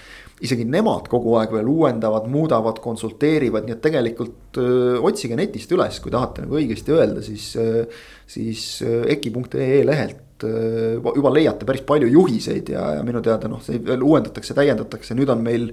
[0.44, 5.96] isegi nemad kogu aeg veel uuendavad, muudavad, konsulteerivad, nii et tegelikult öö, otsige netist üles,
[6.04, 7.54] kui tahate nagu õigesti öelda, siis,
[8.28, 13.80] siis eki.ee lehelt Äh, juba leiate päris palju juhiseid ja, ja minu teada noh, see
[13.84, 15.70] veel uuendatakse, täiendatakse, nüüd on meil.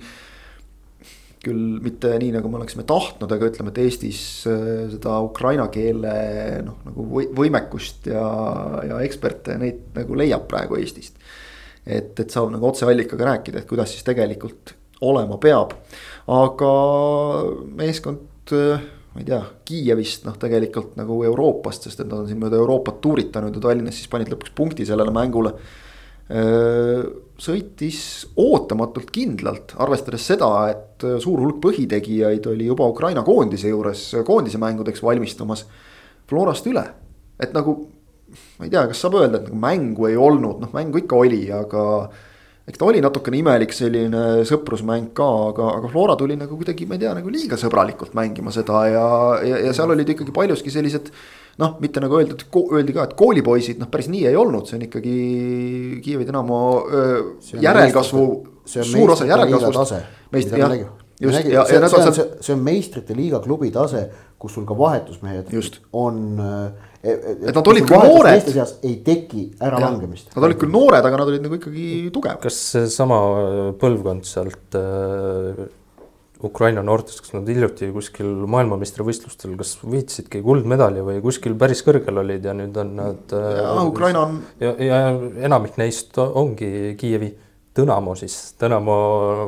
[1.43, 6.13] küll mitte nii, nagu me oleksime tahtnud, aga ütleme, et Eestis äh, seda ukraina keele
[6.63, 8.23] noh, nagu võimekust ja,
[8.87, 11.19] ja eksperte neid nagu leiab praegu Eestist.
[11.83, 14.71] et, et saab nagu otseallikaga rääkida, et kuidas siis tegelikult
[15.03, 15.75] olema peab,
[16.31, 16.71] aga
[17.75, 22.41] meeskond äh, ma ei tea, Kiievist noh, tegelikult nagu Euroopast, sest et nad on siin
[22.41, 25.53] mööda Euroopat tuuritanud ja Tallinnas siis panid lõpuks punkti sellele mängule.
[27.43, 27.97] sõitis
[28.39, 35.03] ootamatult kindlalt, arvestades seda, et suur hulk põhitegijaid oli juba Ukraina koondise juures koondise mängudeks
[35.03, 35.65] valmistumas.
[36.29, 36.85] Florast üle,
[37.37, 37.75] et nagu
[38.57, 41.43] ma ei tea, kas saab öelda, et nagu mängu ei olnud, noh mängu ikka oli,
[41.53, 41.83] aga
[42.63, 46.95] eks ta oli natukene imelik selline sõprusmäng ka, aga, aga Flora tuli nagu kuidagi, ma
[46.95, 49.05] ei tea, nagu liiga sõbralikult mängima seda ja,
[49.43, 51.11] ja, ja seal olid ikkagi paljuski sellised.
[51.61, 54.87] noh, mitte nagu öeldud, öeldi ka, et koolipoisid, noh, päris nii ei olnud, see on
[54.87, 55.13] ikkagi
[56.01, 56.63] Kiievi Dinamo
[57.61, 58.25] järelkasvu,
[58.65, 59.97] suur osa järelkasvust.
[60.33, 64.07] meistri, jah just, ja, ja, see on, see, see on meistrite liiga klubi tase,
[64.39, 65.79] kus sul ka vahetusmehed just.
[65.93, 66.39] on.
[67.03, 68.49] et, e, et nad olid küll noored.
[68.83, 70.33] ei teki äralangemist.
[70.35, 72.41] Nad olid küll noored, aga nad olid nagu ikkagi tugevad.
[72.43, 73.21] kas seesama
[73.79, 75.63] põlvkond sealt äh,
[76.43, 82.43] Ukraina noortest, kas nad hiljuti kuskil maailmameistrivõistlustel, kas võitsidki kuldmedali või kuskil päris kõrgel olid
[82.43, 83.37] ja nüüd on nad.
[83.37, 84.41] Äh, Ukraina on.
[84.59, 84.99] ja, ja
[85.47, 87.31] enamik neist ongi Kiievi
[87.73, 88.97] Dõnamo siis, Dõnamo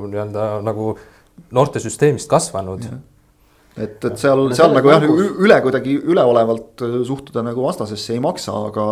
[0.08, 0.96] nii-öelda nagu
[1.56, 2.86] noortesüsteemist kasvanud.
[3.76, 8.86] et, et seal, seal nagu jah, üle kuidagi üleolevalt suhtuda nagu vastasesse ei maksa, aga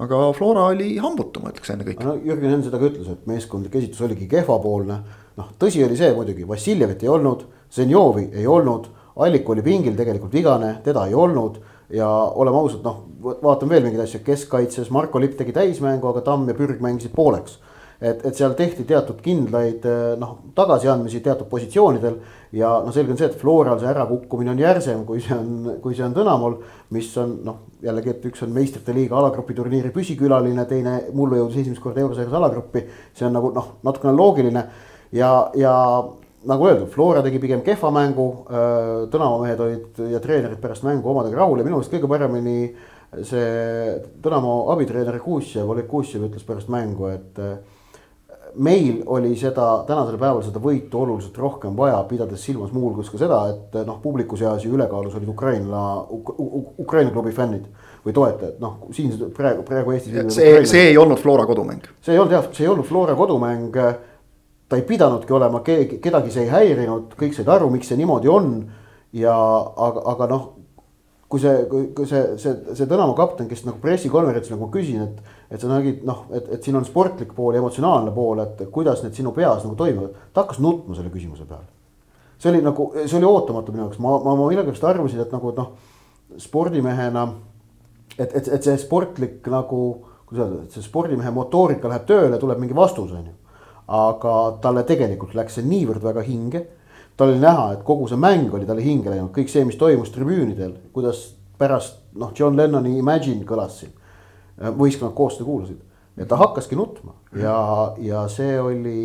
[0.00, 2.06] aga Flora oli hambutu, ma ütleks ennekõike.
[2.06, 4.98] no Jürgen Henn seda ka ütles, et meeskondlik esitus oligi kehvapoolne.
[5.36, 8.88] noh, tõsi oli see muidugi, Vassiljevit ei olnud, Zenjovi ei olnud,
[9.22, 11.58] Allik oli pingil tegelikult vigane, teda ei olnud
[11.92, 13.02] ja oleme ausad, noh,
[13.42, 17.58] vaatame veel mingeid asju, keskkaitses Marko Lipp tegi täismängu, aga Tamm ja Pürg mängisid pooleks
[18.02, 22.16] et, et seal tehti teatud kindlaid eh, noh, tagasiandmisi teatud positsioonidel.
[22.52, 25.94] ja noh, selge on see, et Floral see ärakukkumine on järsem, kui see on, kui
[25.94, 26.58] see on Tõnamol.
[26.92, 31.62] mis on noh, jällegi, et üks on meistrite liiga alagrupi turniiri püsikülaline, teine mullu jõudis
[31.62, 32.84] esimest korda eurosarjas alagruppi.
[33.14, 34.64] see on nagu noh, natukene loogiline
[35.12, 35.74] ja, ja
[36.50, 38.30] nagu öeldud, Flora tegi pigem kehva mängu.
[38.50, 42.72] Eh, Tõnava mehed olid ja treenerid pärast mängu omadega rahul ja minu meelest kõige paremini
[43.28, 47.38] see Tõnamo abitreener Kuusjev, Oleg Kuusjev ütles pärast mängu, et
[48.54, 53.38] meil oli seda tänasel päeval seda võitu oluliselt rohkem vaja, pidades silmas muuhulgas ka seda,
[53.52, 56.34] et noh, publiku seas ju ülekaalus olid Ukraina Uk,,
[56.82, 57.66] Ukraina klubi fännid
[58.04, 60.34] või toetajad, noh siin praegu, praegu Eestis.
[60.34, 61.86] see, see ei olnud Flora kodumäng.
[62.02, 63.70] see ei olnud jah, see ei olnud Flora kodumäng.
[64.68, 68.54] ta ei pidanudki olema, kedagi see ei häirinud, kõik said aru, miks see niimoodi on.
[69.12, 70.48] ja aga, aga noh,
[71.32, 71.62] kui see,
[71.96, 76.04] kui see, see, see Tõnamo kapten, kes nagu pressikonverentsil nagu küsin, et et sa nägid
[76.08, 79.66] noh, et, et siin on sportlik pool ja emotsionaalne pool, et kuidas need sinu peas
[79.66, 80.14] nagu toimuvad.
[80.32, 81.68] ta hakkas nutma selle küsimuse peale.
[82.38, 85.52] see oli nagu, see oli ootamatu minu jaoks, ma, ma, ma millegipärast arvasin, et nagu
[85.56, 85.74] noh,
[86.40, 87.26] spordimehena.
[88.18, 89.82] et, et, et see sportlik nagu,
[90.28, 93.36] kuidas öelda, et see spordimehe motoorika läheb tööle, tuleb mingi vastus, on ju.
[93.92, 96.64] aga talle tegelikult läks see niivõrd väga hinge.
[97.22, 100.10] Tal oli näha, et kogu see mäng oli talle hinge läinud, kõik see, mis toimus
[100.14, 101.24] tribüünidel, kuidas
[101.58, 103.92] pärast noh, John Lennoni Imagine kõlas siin
[104.58, 105.78] võistkonnad koostöö kuulasid
[106.16, 107.56] ja ta hakkaski nutma ja,
[108.02, 108.96] ja see oli,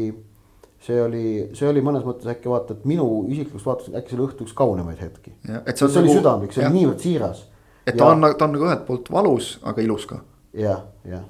[0.84, 4.47] see oli, see oli mõnes mõttes äkki vaata, et minu isiklikust vaatest äkki selle õhtu
[4.47, 5.34] üks kaunemaid hetki.
[5.45, 7.45] see, see oli nagu, südamlik, see oli niivõrd siiras.
[7.86, 10.20] et ta ja, on, ta on nagu ühelt poolt valus, aga ilus ka.
[10.57, 11.24] jah, jah.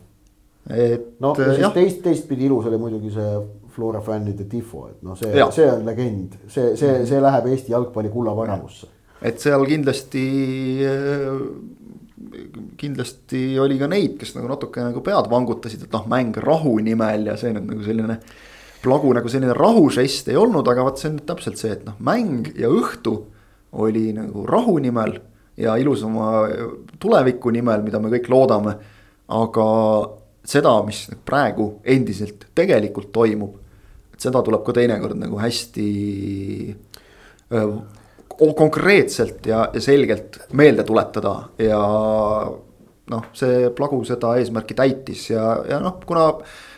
[0.73, 3.31] et no ja siis teist, teistpidi ilus oli muidugi see
[3.77, 8.09] Flora fännide tifo, et noh, see, see on legend, see, see, see läheb Eesti jalgpalli
[8.13, 8.89] kullavaramusse.
[9.21, 10.23] et seal kindlasti
[12.77, 17.29] kindlasti oli ka neid, kes nagu natuke nagu pead vangutasid, et noh, mäng rahu nimel
[17.29, 18.19] ja see nüüd nagu selline.
[18.81, 22.51] plagu nagu selline rahužest ei olnud, aga vot see on täpselt see, et noh, mäng
[22.57, 23.15] ja õhtu
[23.77, 25.17] oli nagu rahu nimel
[25.57, 26.47] ja ilusama
[27.01, 28.77] tuleviku nimel, mida me kõik loodame.
[29.27, 29.67] aga
[30.47, 33.57] seda, mis praegu endiselt tegelikult toimub,
[34.17, 35.87] et seda tuleb ka teinekord nagu hästi
[38.37, 41.81] konkreetselt ja, ja selgelt meelde tuletada ja
[43.13, 46.31] noh, see plagu seda eesmärki täitis ja, ja noh, kuna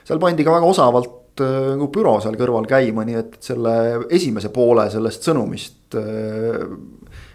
[0.06, 3.74] seal pandi ka väga osavalt nagu büroo seal kõrval käima, nii et selle
[4.12, 5.96] esimese poole sellest sõnumist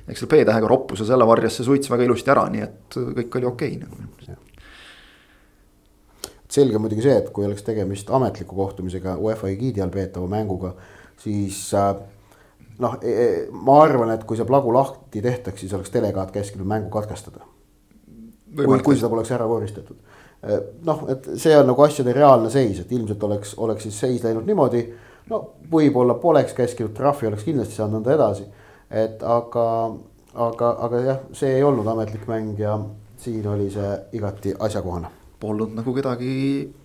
[0.05, 3.49] eks selle B-tähega roppuse selle varjas see suits väga ilusti ära, nii et kõik oli
[3.49, 4.43] okei okay, nagu.
[6.55, 10.75] Selge muidugi see, et kui oleks tegemist ametliku kohtumisega UEFA egiidi all peetava mänguga,
[11.21, 11.95] siis äh,
[12.79, 16.69] noh, e, e, ma arvan, et kui see plagu lahti tehtaks, siis oleks delegaat käskinud
[16.69, 17.45] mängu katkestada.
[18.55, 19.99] kui, kui seda poleks ära koristatud.
[20.45, 24.25] E, noh, et see on nagu asjade reaalne seis, et ilmselt oleks, oleks siis seis
[24.25, 24.85] läinud niimoodi.
[25.31, 25.41] no
[25.73, 28.47] võib-olla poleks käskinud, trahvi oleks kindlasti saanud nõnda edasi.
[28.91, 29.67] et aga,
[30.35, 32.79] aga, aga jah, see ei olnud ametlik mäng ja
[33.17, 36.33] siin oli see igati asjakohane polnud nagu kedagi,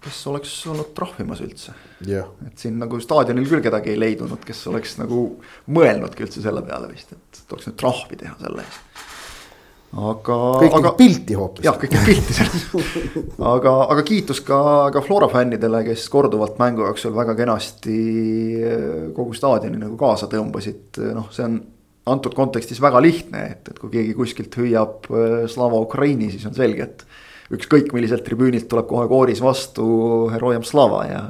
[0.03, 1.73] kes oleks olnud trahvimas üldse
[2.07, 2.27] yeah..
[2.47, 5.23] et siin nagu staadionil küll kedagi ei leidunud, kes oleks nagu
[5.71, 9.05] mõelnudki üldse selle peale vist, et tuleks nüüd trahvi teha selle eest.
[10.09, 10.37] aga.
[10.63, 11.67] kõik tegid pilti hoopis.
[11.69, 12.77] jah, kõik pilti sellest
[13.55, 14.61] aga, aga kiitus ka,
[14.95, 17.97] ka Flora fännidele, kes korduvalt mängu jooksul väga kenasti
[18.59, 21.59] eh, kogu staadioni nagu kaasa tõmbasid, noh, see on
[22.09, 26.55] antud kontekstis väga lihtne, et, et kui keegi kuskilt hüüab eh, Slava Ukraini, siis on
[26.57, 29.85] selge, et ükskõik milliselt tribüünilt tuleb kohe kooris vastu
[30.33, 31.23] Herojem Slava ja.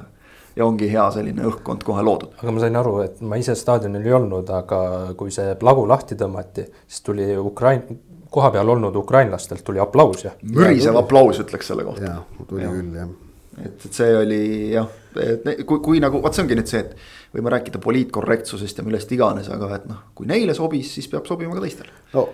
[0.55, 2.35] ja ongi hea selline õhkkond kohe loodud.
[2.41, 4.81] aga ma sain aru, et ma ise staadionil ei olnud, aga
[5.19, 7.87] kui see plagu lahti tõmmati, siis tuli Ukrain-,
[8.29, 10.35] kohapeal olnud ukrainlastelt tuli aplaus ja.
[10.43, 12.13] mürisev aplaus ütleks selle kohta.
[12.13, 12.75] jaa, tuli ja.
[12.75, 13.17] küll jah.
[13.65, 14.41] Et, et see oli
[14.73, 14.89] jah,
[15.19, 19.11] et kui, kui nagu vot see ongi nüüd see, et võime rääkida poliitkorrektsusest ja millest
[19.13, 21.93] iganes, aga et noh, kui neile sobis, siis peab sobima ka teistele.
[22.15, 22.27] no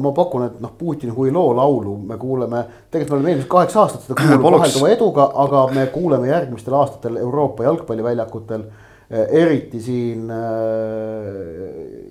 [0.00, 4.06] ma pakun, et noh, Putini huiloo laulu me kuuleme, tegelikult me oleme eelmised kaheksa aastat
[4.08, 8.68] seda kuulnud vahelduva eduga, aga me kuuleme järgmistel aastatel Euroopa jalgpalliväljakutel
[9.10, 10.36] Eh, eriti siin äh,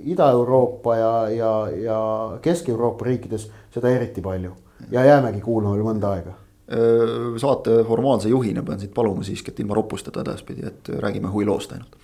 [0.03, 1.51] Ida-Euroopa ja, ja,
[1.83, 1.99] ja
[2.41, 4.55] Kesk-Euroopa riikides seda eriti palju.
[4.89, 6.33] Ja jäämegi kuulama veel mõnda aega
[6.67, 11.95] saate formaalse juhina pean siit paluma siiski, et ilma ropusteta edaspidi, et räägime huviloost ainult.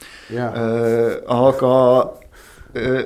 [1.28, 1.74] aga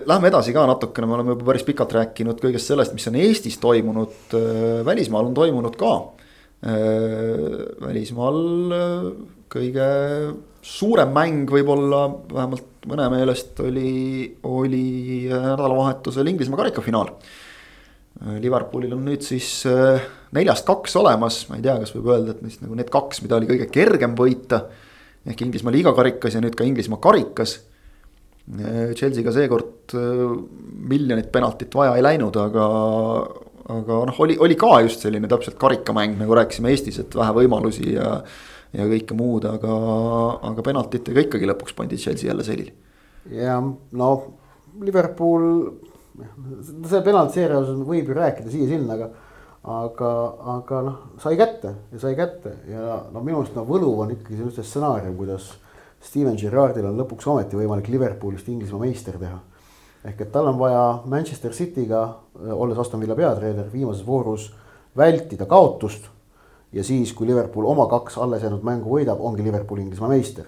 [0.07, 3.57] lähme edasi ka natukene, me oleme juba päris pikalt rääkinud kõigest sellest, mis on Eestis
[3.63, 4.35] toimunud,
[4.85, 5.95] välismaal on toimunud ka.
[7.87, 8.37] välismaal
[9.51, 9.89] kõige
[10.67, 17.11] suurem mäng võib-olla vähemalt mõne meelest oli, oli nädalavahetusel Inglismaa karikafinaal.
[18.17, 20.01] Liverpoolil on nüüd siis äh,
[20.33, 23.37] neljast kaks olemas, ma ei tea, kas võib öelda, et neist nagu need kaks, mida
[23.37, 24.63] oli kõige kergem võita.
[25.27, 27.59] ehk Inglismaa liigakarikas ja nüüd ka Inglismaa karikas.
[28.57, 30.23] Äh, Chelsea'ga seekord äh,
[30.89, 32.67] miljonit penaltit vaja ei läinud, aga,
[33.77, 37.93] aga noh, oli, oli ka just selline täpselt karikamäng, nagu rääkisime Eestis, et vähe võimalusi
[37.93, 38.21] ja
[38.75, 39.75] ja kõike muud, aga,
[40.49, 42.73] aga penaltitega ikkagi lõpuks pandi Chelsea jälle selili.
[43.31, 44.09] ja no
[44.83, 45.45] Liverpool,
[46.87, 49.09] see penaltseeria osas võib ju rääkida siia-sinna, aga
[49.67, 50.09] aga,
[50.55, 54.39] aga noh, sai kätte ja sai kätte ja no minu arust no võluv on ikkagi
[54.55, 55.49] see stsenaarium, kuidas
[56.03, 59.39] Steven Gerrardil on lõpuks ometi võimalik Liverpoolist Inglismaa meister teha.
[60.07, 62.03] ehk et tal on vaja Manchester City'ga,
[62.53, 64.53] olles Aston Villa peatreener, viimases voorus
[64.97, 66.07] vältida kaotust
[66.71, 70.45] ja siis, kui Liverpool oma kaks alles jäänud mängu võidab, ongi Liverpool Inglismaa meister.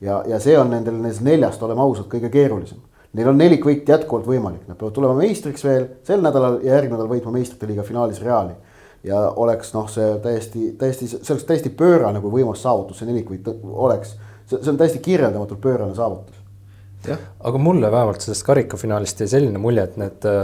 [0.00, 2.78] ja, ja see on nendel nendest neljast, oleme ausad, kõige keerulisem.
[3.18, 7.10] Neil on nelikvõit jätkuvalt võimalik, nad peavad tulema meistriks veel sel nädalal ja järgmine nädal
[7.10, 8.54] võitma meistrite liiga finaalis Reali.
[9.02, 13.48] ja oleks noh, see täiesti, täiesti, see oleks täiesti pöörane, kui võimas saavutus see nelikvõit
[13.72, 14.14] oleks.
[14.46, 16.36] see, see on täiesti kirjeldamatult pöörane saavutus.
[17.40, 20.42] aga mulle vähemalt sellest karikafinaalist jäi selline mulje, et need äh,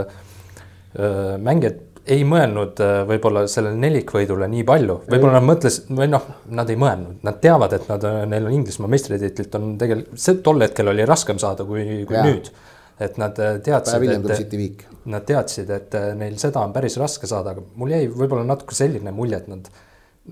[0.97, 6.25] äh mängijad ei mõelnud äh, võib-olla sellele nelikvõidule nii palju, võib-olla nad mõtles või noh,
[6.55, 10.39] nad ei mõelnud, nad teavad, et nad, äh, neil on Inglismaa meistritiitlit on tegelikult, see
[10.45, 12.23] tol hetkel oli raskem saada kui, kui ja.
[12.27, 12.51] nüüd.
[13.03, 17.63] et nad äh, teadsid, et nad teadsid, et neil seda on päris raske saada, aga
[17.79, 19.69] mul jäi võib-olla natuke selline mulje, et nad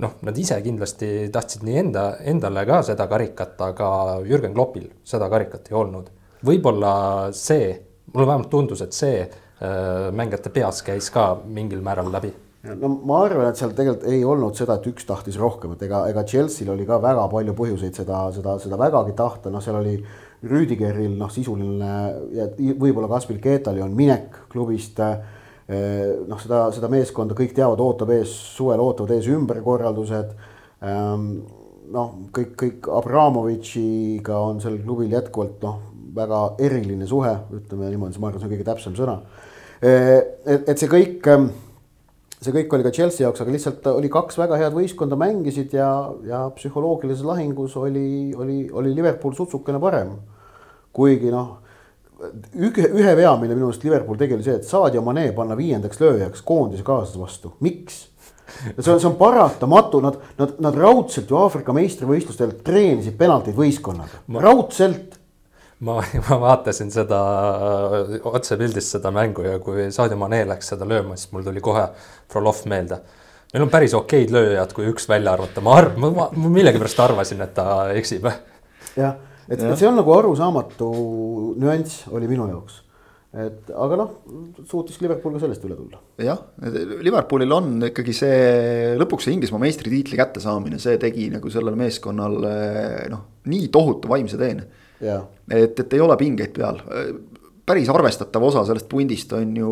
[0.04, 3.90] noh, nad ise kindlasti tahtsid nii enda, endale ka seda karikat, aga
[4.28, 6.12] Jürgen Kloppil seda karikat ei olnud.
[6.46, 6.94] võib-olla
[7.34, 7.72] see,
[8.14, 9.24] mulle vähemalt tundus, et see
[9.56, 12.34] mängijate peas käis ka mingil määral läbi
[12.74, 16.02] no ma arvan, et seal tegelikult ei olnud seda, et üks tahtis rohkem, et ega,
[16.10, 19.96] ega Chelsea'l oli ka väga palju põhjuseid seda, seda, seda vägagi tahta, noh, seal oli
[20.46, 21.92] Rüdigeril noh, sisuline
[22.36, 25.00] ja võib-olla Kaspar Keetali on minek klubist.
[25.00, 30.36] Eh, noh, seda, seda meeskonda kõik teavad, ootab ees, suvel ootavad ees ümberkorraldused.
[30.86, 31.24] Ehm,
[31.96, 35.80] noh, kõik, kõik Abramovitšiga on sel klubil jätkuvalt noh,
[36.16, 39.20] väga eriline suhe, ütleme niimoodi, ma arvan, see on kõige täpsem sõna.
[39.82, 41.28] et, et see kõik,
[42.40, 45.90] see kõik oli ka Chelsea jaoks, aga lihtsalt oli kaks väga head võistkonda mängisid ja,
[46.28, 50.16] ja psühholoogilises lahingus oli, oli, oli Liverpool sutsukene parem.
[50.96, 51.58] kuigi noh,
[52.56, 56.00] ühe, ühe vea, mille minu arust Liverpool tegi, oli see, et Sadio Mane panna viiendaks
[56.00, 58.06] lööjaks koondise kaaslase vastu, miks?
[58.80, 64.22] see on, see on paratamatu, nad, nad, nad raudselt ju Aafrika meistrivõistlustel treenisid penaltid võistkonnaga,
[64.42, 65.18] raudselt
[65.80, 65.98] ma,
[66.30, 67.20] ma vaatasin seda
[68.32, 71.88] otsepildist seda mängu ja kui Sadio Mane läks seda lööma, siis mul tuli kohe
[72.32, 73.02] Frolov meelde.
[73.54, 77.44] Neil on päris okeid lööjad, kui üks välja arvata, ma arv-, ma, ma, millegipärast arvasin,
[77.46, 78.28] et ta eksib.
[79.04, 80.90] jah, et, et see on nagu arusaamatu
[81.62, 82.82] nüanss oli minu jaoks
[83.36, 84.12] et aga noh,
[84.64, 86.00] suutis Liverpool ka sellest üle tulla.
[86.24, 86.40] jah,
[87.04, 92.54] Liverpoolil on ikkagi see lõpuks see Inglismaa meistritiitli kättesaamine, see tegi nagu sellele meeskonnale
[93.12, 94.70] noh, nii tohutu vaimse teene
[95.06, 96.82] et, et ei ole pingeid peal
[97.66, 99.72] päris arvestatav osa sellest pundist on ju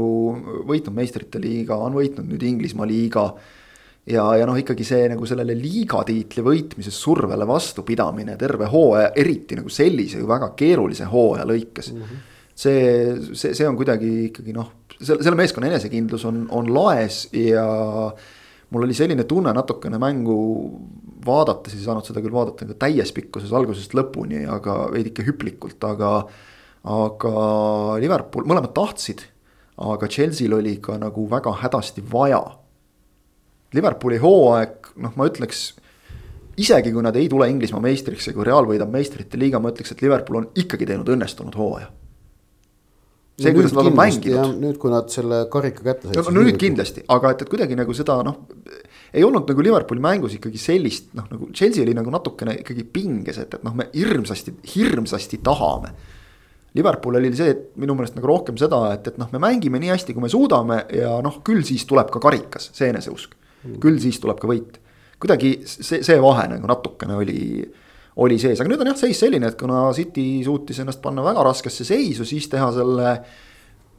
[0.70, 3.28] võitnud meistrite liiga, on võitnud nüüd Inglismaa liiga.
[4.10, 9.70] ja, ja noh, ikkagi see nagu sellele liigatiitli võitmise survele vastupidamine terve hooaja, eriti nagu
[9.70, 12.02] sellise ju väga keerulise hooaja lõikes mm.
[12.02, 12.24] -hmm.
[12.56, 17.68] see, see, see on kuidagi ikkagi noh, selle, selle meeskonna enesekindlus on, on laes ja
[18.74, 20.38] mul oli selline tunne natukene mängu
[21.26, 26.16] vaadates, ei saanud seda küll vaadata ka täies pikkuses algusest lõpuni, aga veidike hüplikult, aga.
[26.84, 27.32] aga
[28.04, 29.22] Liverpool, mõlemad tahtsid,
[29.80, 32.42] aga Chelsea'l oli ka nagu väga hädasti vaja.
[33.74, 35.70] Liverpooli hooaeg, noh, ma ütleks
[36.58, 39.94] isegi kui nad ei tule Inglismaa meistriks ja kui Real võidab meistrite liiga, ma ütleks,
[39.94, 41.90] et Liverpool on ikkagi teinud õnnestunud hooaja.
[43.40, 44.58] see no,, kuidas nad on mänginud.
[44.62, 46.30] nüüd, kui nad selle karika kätte said.
[46.30, 48.44] no nüüd kindlasti, aga et, et kuidagi nagu seda noh.
[49.14, 53.38] Ei olnud nagu Liverpooli mängus ikkagi sellist noh, nagu Chelsea oli nagu natukene ikkagi pinges,
[53.44, 55.94] et, et noh, me hirmsasti, hirmsasti tahame.
[56.74, 59.94] Liverpool oli see, et minu meelest nagu rohkem seda, et, et noh, me mängime nii
[59.94, 63.38] hästi, kui me suudame ja noh, küll siis tuleb ka karikas, see eneseusk.
[63.64, 63.78] Mm..
[63.80, 64.82] küll siis tuleb ka võit.
[65.24, 67.62] kuidagi see, see vahe nagu natukene oli,
[68.20, 71.46] oli sees, aga nüüd on jah seis selline, et kuna City suutis ennast panna väga
[71.48, 73.14] raskesse seisu, siis teha selle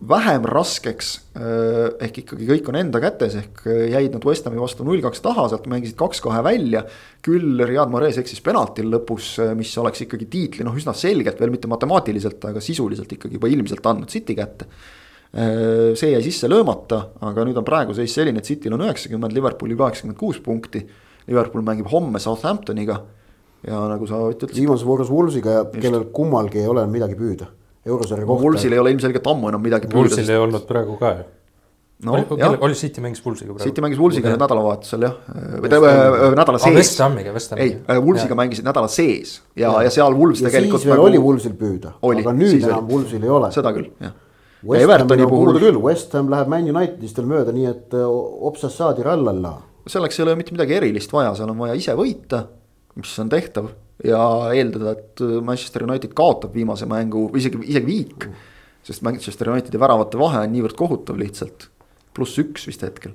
[0.09, 1.11] vähem raskeks.
[1.39, 5.23] Äh, ehk ikkagi kõik on enda kätes, ehk äh, jäid nad West Hami vastu null-kaks
[5.25, 6.85] taha, sealt mängisid kaks-kahe välja.
[7.25, 11.55] küll Riyad Mahrez eksis penaltil lõpus, äh, mis oleks ikkagi tiitli noh, üsna selgelt veel
[11.55, 14.69] mitte matemaatiliselt, aga sisuliselt ikkagi juba ilmselt andnud City kätte.
[15.35, 19.75] see jäi sisse löömata, aga nüüd on praegu seis selline, et Cityl on üheksakümmend, Liverpoolil
[19.81, 20.85] kaheksakümmend kuus punkti.
[21.27, 23.01] Liverpool mängib homme Southamptoniga
[23.67, 24.55] ja nagu sa ütlesid.
[24.61, 27.49] viimases voorus Woolsiga, kellel kummalgi ei ole midagi püüda
[27.87, 28.43] eurosarja kohta.
[28.45, 30.03] Woolsil ei ole ilmselgelt ammu enam midagi püüda.
[30.03, 31.25] Woolsil ei olnud praegu ka ju.
[32.05, 32.57] No, oli, jah.
[32.61, 33.69] oli City mängis Woolsiga praegu?
[33.69, 35.15] City mängis Woolsiga nüüd nädalavahetusel jah,
[35.63, 36.75] või tähendab nädala sees.
[36.77, 37.79] West Hamiga, West Hamiga.
[37.95, 40.83] ei, Woolsiga mängisid nädala sees ja, ja, ja seal Wools tegelikult.
[40.83, 41.07] siis veel nagu...
[41.07, 43.53] oli Woolsil püüda, aga nüüd enam Woolsil ei ole.
[43.55, 44.17] seda küll, jah.
[44.65, 45.61] West Evertoni puhul.
[45.63, 48.19] küll, West Ham läheb Man Unitedist veel mööda, nii et äh,
[48.51, 49.55] opsas saadi rallalla.
[49.87, 52.43] selleks ei ole mitte midagi erilist vaja, seal on vaja ise võita,
[52.99, 53.71] mis on tehtav
[54.03, 54.23] ja
[54.55, 58.27] eeldada, et Manchester United kaotab viimase mängu või isegi, isegi viik.
[58.85, 61.71] sest Manchester Unitedi väravate vahe on niivõrd kohutav lihtsalt.
[62.15, 63.15] pluss üks vist hetkel.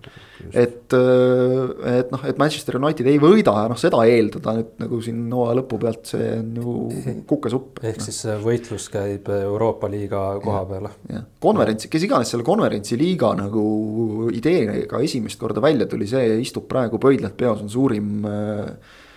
[0.51, 5.21] et, et noh, et Manchester United ei võida ja noh, seda eeldada nüüd nagu siin
[5.31, 6.77] hooaja lõpu pealt, see on ju
[7.33, 7.83] kukesupp.
[7.83, 8.07] ehk no.
[8.07, 10.93] siis võitlus käib Euroopa liiga koha peale.
[11.43, 16.99] konverentsi, kes iganes selle konverentsi liiga nagu ideega esimest korda välja tuli, see istub praegu
[17.03, 19.07] pöidlad peos, on suurim äh, Äh,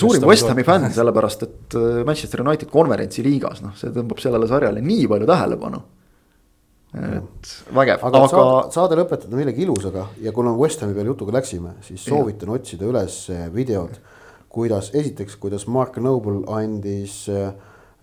[0.00, 4.48] suurim West Hami fänn, sellepärast et äh, Manchester United konverentsi liigas, noh, see tõmbab sellele
[4.50, 5.82] sarjale nii palju tähelepanu.
[6.94, 8.28] et vägev, aga, aga...
[8.30, 12.58] Saade, saade lõpetada millegi ilusaga ja kuna West Hami peale jutuga läksime, siis soovitan ja.
[12.60, 13.98] otsida üles äh, videod.
[14.54, 17.48] kuidas, esiteks, kuidas Mark Noble andis äh,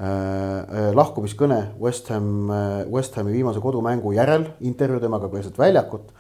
[0.04, 2.52] äh, lahkumiskõne West Ham,
[2.92, 6.12] West Hami viimase kodumängu järel, intervjuu temaga keset väljakut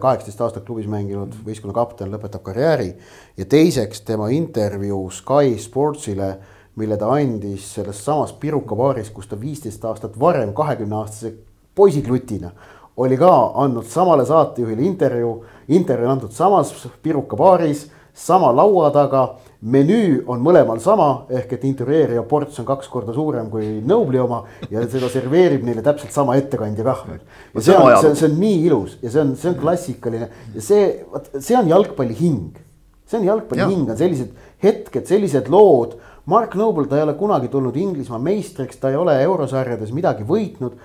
[0.00, 2.94] kaheksateist aastat klubis mänginud võistkonna kapten lõpetab karjääri.
[3.36, 6.36] ja teiseks tema intervjuu Sky Sportsile,
[6.76, 11.34] mille ta andis selles samas Piruka baaris, kus ta viisteist aastat varem kahekümne aastase
[11.74, 12.52] poisiklutina
[12.96, 19.34] oli ka andnud samale saatejuhile intervjuu, intervjuu on antud samas Piruka baaris sama laua taga.
[19.62, 24.42] Menüü on mõlemal sama ehk et intervjueerija ports on kaks korda suurem kui Nobli oma
[24.70, 27.20] ja seda serveerib neile täpselt sama ettekandja kah veel.
[27.54, 30.64] ja see on, see see on nii ilus ja see on, see on klassikaline ja
[30.66, 32.58] see, vot see on jalgpalli hing.
[33.06, 33.68] see on jalgpalli ja.
[33.70, 35.98] hing, on sellised hetked, sellised lood.
[36.30, 40.76] Mark Noble, ta ei ole kunagi tulnud Inglismaa meistriks, ta ei ole eurosarjades midagi võitnud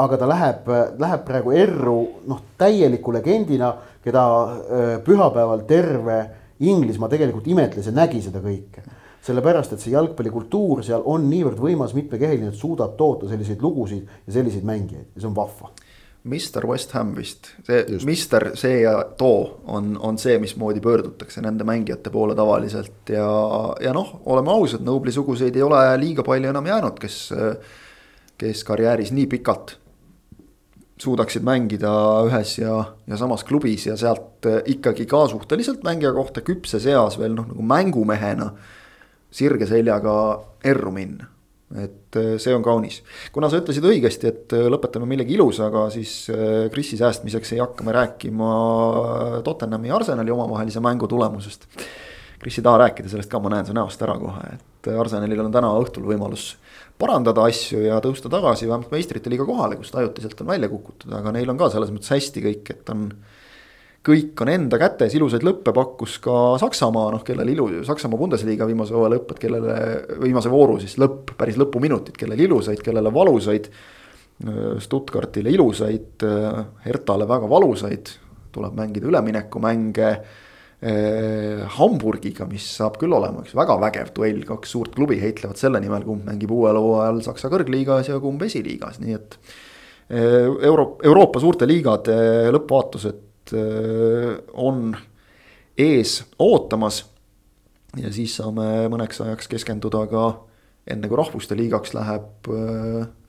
[0.00, 0.68] aga ta läheb,
[1.00, 1.96] läheb praegu erru
[2.28, 3.74] noh, täieliku legendina,
[4.04, 4.22] keda
[5.04, 6.20] pühapäeval terve
[6.60, 8.82] Inglismaa tegelikult imetles ja nägi seda kõike.
[9.22, 14.32] sellepärast, et see jalgpallikultuur seal on niivõrd võimas, mitmekeheline, et suudab toota selliseid lugusid ja
[14.32, 15.70] selliseid mängijaid ja see on vahva.
[16.24, 18.06] Mister West Ham vist, see Just.
[18.06, 23.28] Mister, see ja too on, on see, mismoodi pöördutakse nende mängijate poole tavaliselt ja,
[23.82, 27.16] ja noh, oleme ausad, Nobli-suguseid ei ole liiga palju enam jäänud, kes,
[28.38, 29.78] kes karjääris nii pikalt
[31.02, 31.90] suudaksid mängida
[32.28, 32.76] ühes ja,
[33.08, 37.48] ja samas klubis ja sealt eh, ikkagi ka suhteliselt mängija kohta küpses eas veel noh,
[37.50, 38.52] nagu mängumehena.
[39.32, 40.14] sirge seljaga
[40.68, 41.24] erru minna,
[41.80, 43.00] et eh, see on kaunis.
[43.32, 46.30] kuna sa ütlesid õigesti, et eh, lõpetame millegi ilusaga, siis
[46.72, 48.52] Krisi säästmiseks ei hakka me rääkima
[49.44, 51.66] Tottenhami ja Arsenali omavahelise mängu tulemusest.
[52.42, 55.54] Kris ei taha rääkida sellest ka, ma näen su näost ära kohe, et Arsenalil on
[55.54, 56.56] täna õhtul võimalus
[57.00, 61.32] parandada asju ja tõusta tagasi vähemalt meistrite liiga kohale, kust ajutiselt on välja kukutud, aga
[61.34, 63.08] neil on ka selles mõttes hästi kõik, et on.
[64.02, 68.94] kõik on enda kätes, ilusaid lõppe pakkus ka Saksamaa, noh kellel ilu, Saksamaa Bundesliga viimase
[68.96, 69.76] hooaja lõpp, et kellele,
[70.24, 73.70] viimase vooru siis lõpp, päris lõpuminutid, kellel ilusaid, kellele valusaid.
[74.82, 76.24] Stuttgartile ilusaid,
[76.82, 78.08] Hertale väga valusaid,
[78.50, 80.08] tuleb mängida üleminekumänge
[80.82, 86.02] Hamburgiga, mis saab küll olema üks väga vägev duell, kaks suurt klubi heitlevad selle nimel,
[86.02, 89.36] kumb mängib uuel hooajal Saksa kõrgliigas ja kumb esiliigas, nii et
[90.10, 90.48] eh,.
[90.66, 92.16] Euro-, Euroopa suurte liigade
[92.50, 94.90] lõppvaatused eh, on
[95.78, 97.04] ees ootamas.
[98.02, 100.26] ja siis saame mõneks ajaks keskenduda ka
[100.90, 102.50] enne kui rahvuste liigaks läheb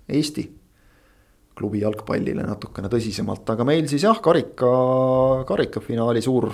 [0.09, 0.49] Eesti
[1.57, 4.69] klubi jalgpallile natukene tõsisemalt, aga meil siis jah, karika,
[5.45, 6.49] karikafinaali suur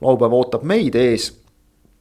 [0.00, 1.30] laupäev ootab meid ees.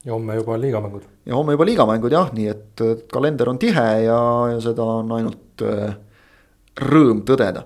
[0.06, 1.04] ja homme juba liigamängud.
[1.26, 4.20] ja homme juba liigamängud jah, nii et kalender on tihe ja,
[4.52, 5.96] ja seda on ainult äh,
[6.82, 7.66] rõõm tõdeda.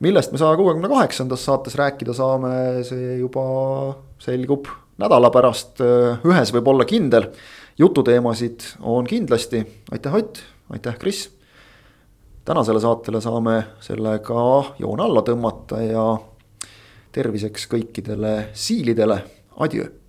[0.00, 3.44] millest me saja kuuekümne kaheksandas saates rääkida saame, see juba
[4.22, 4.68] selgub
[5.02, 7.30] nädala pärast, äh, ühes võib olla kindel.
[7.78, 11.30] jututeemasid on kindlasti, aitäh Ott, aitäh Kris.
[12.44, 14.34] tänasele saatele saame sellega
[14.78, 16.18] joone alla tõmmata ja
[17.12, 19.18] terviseks kõikidele siilidele,
[19.56, 20.01] I do.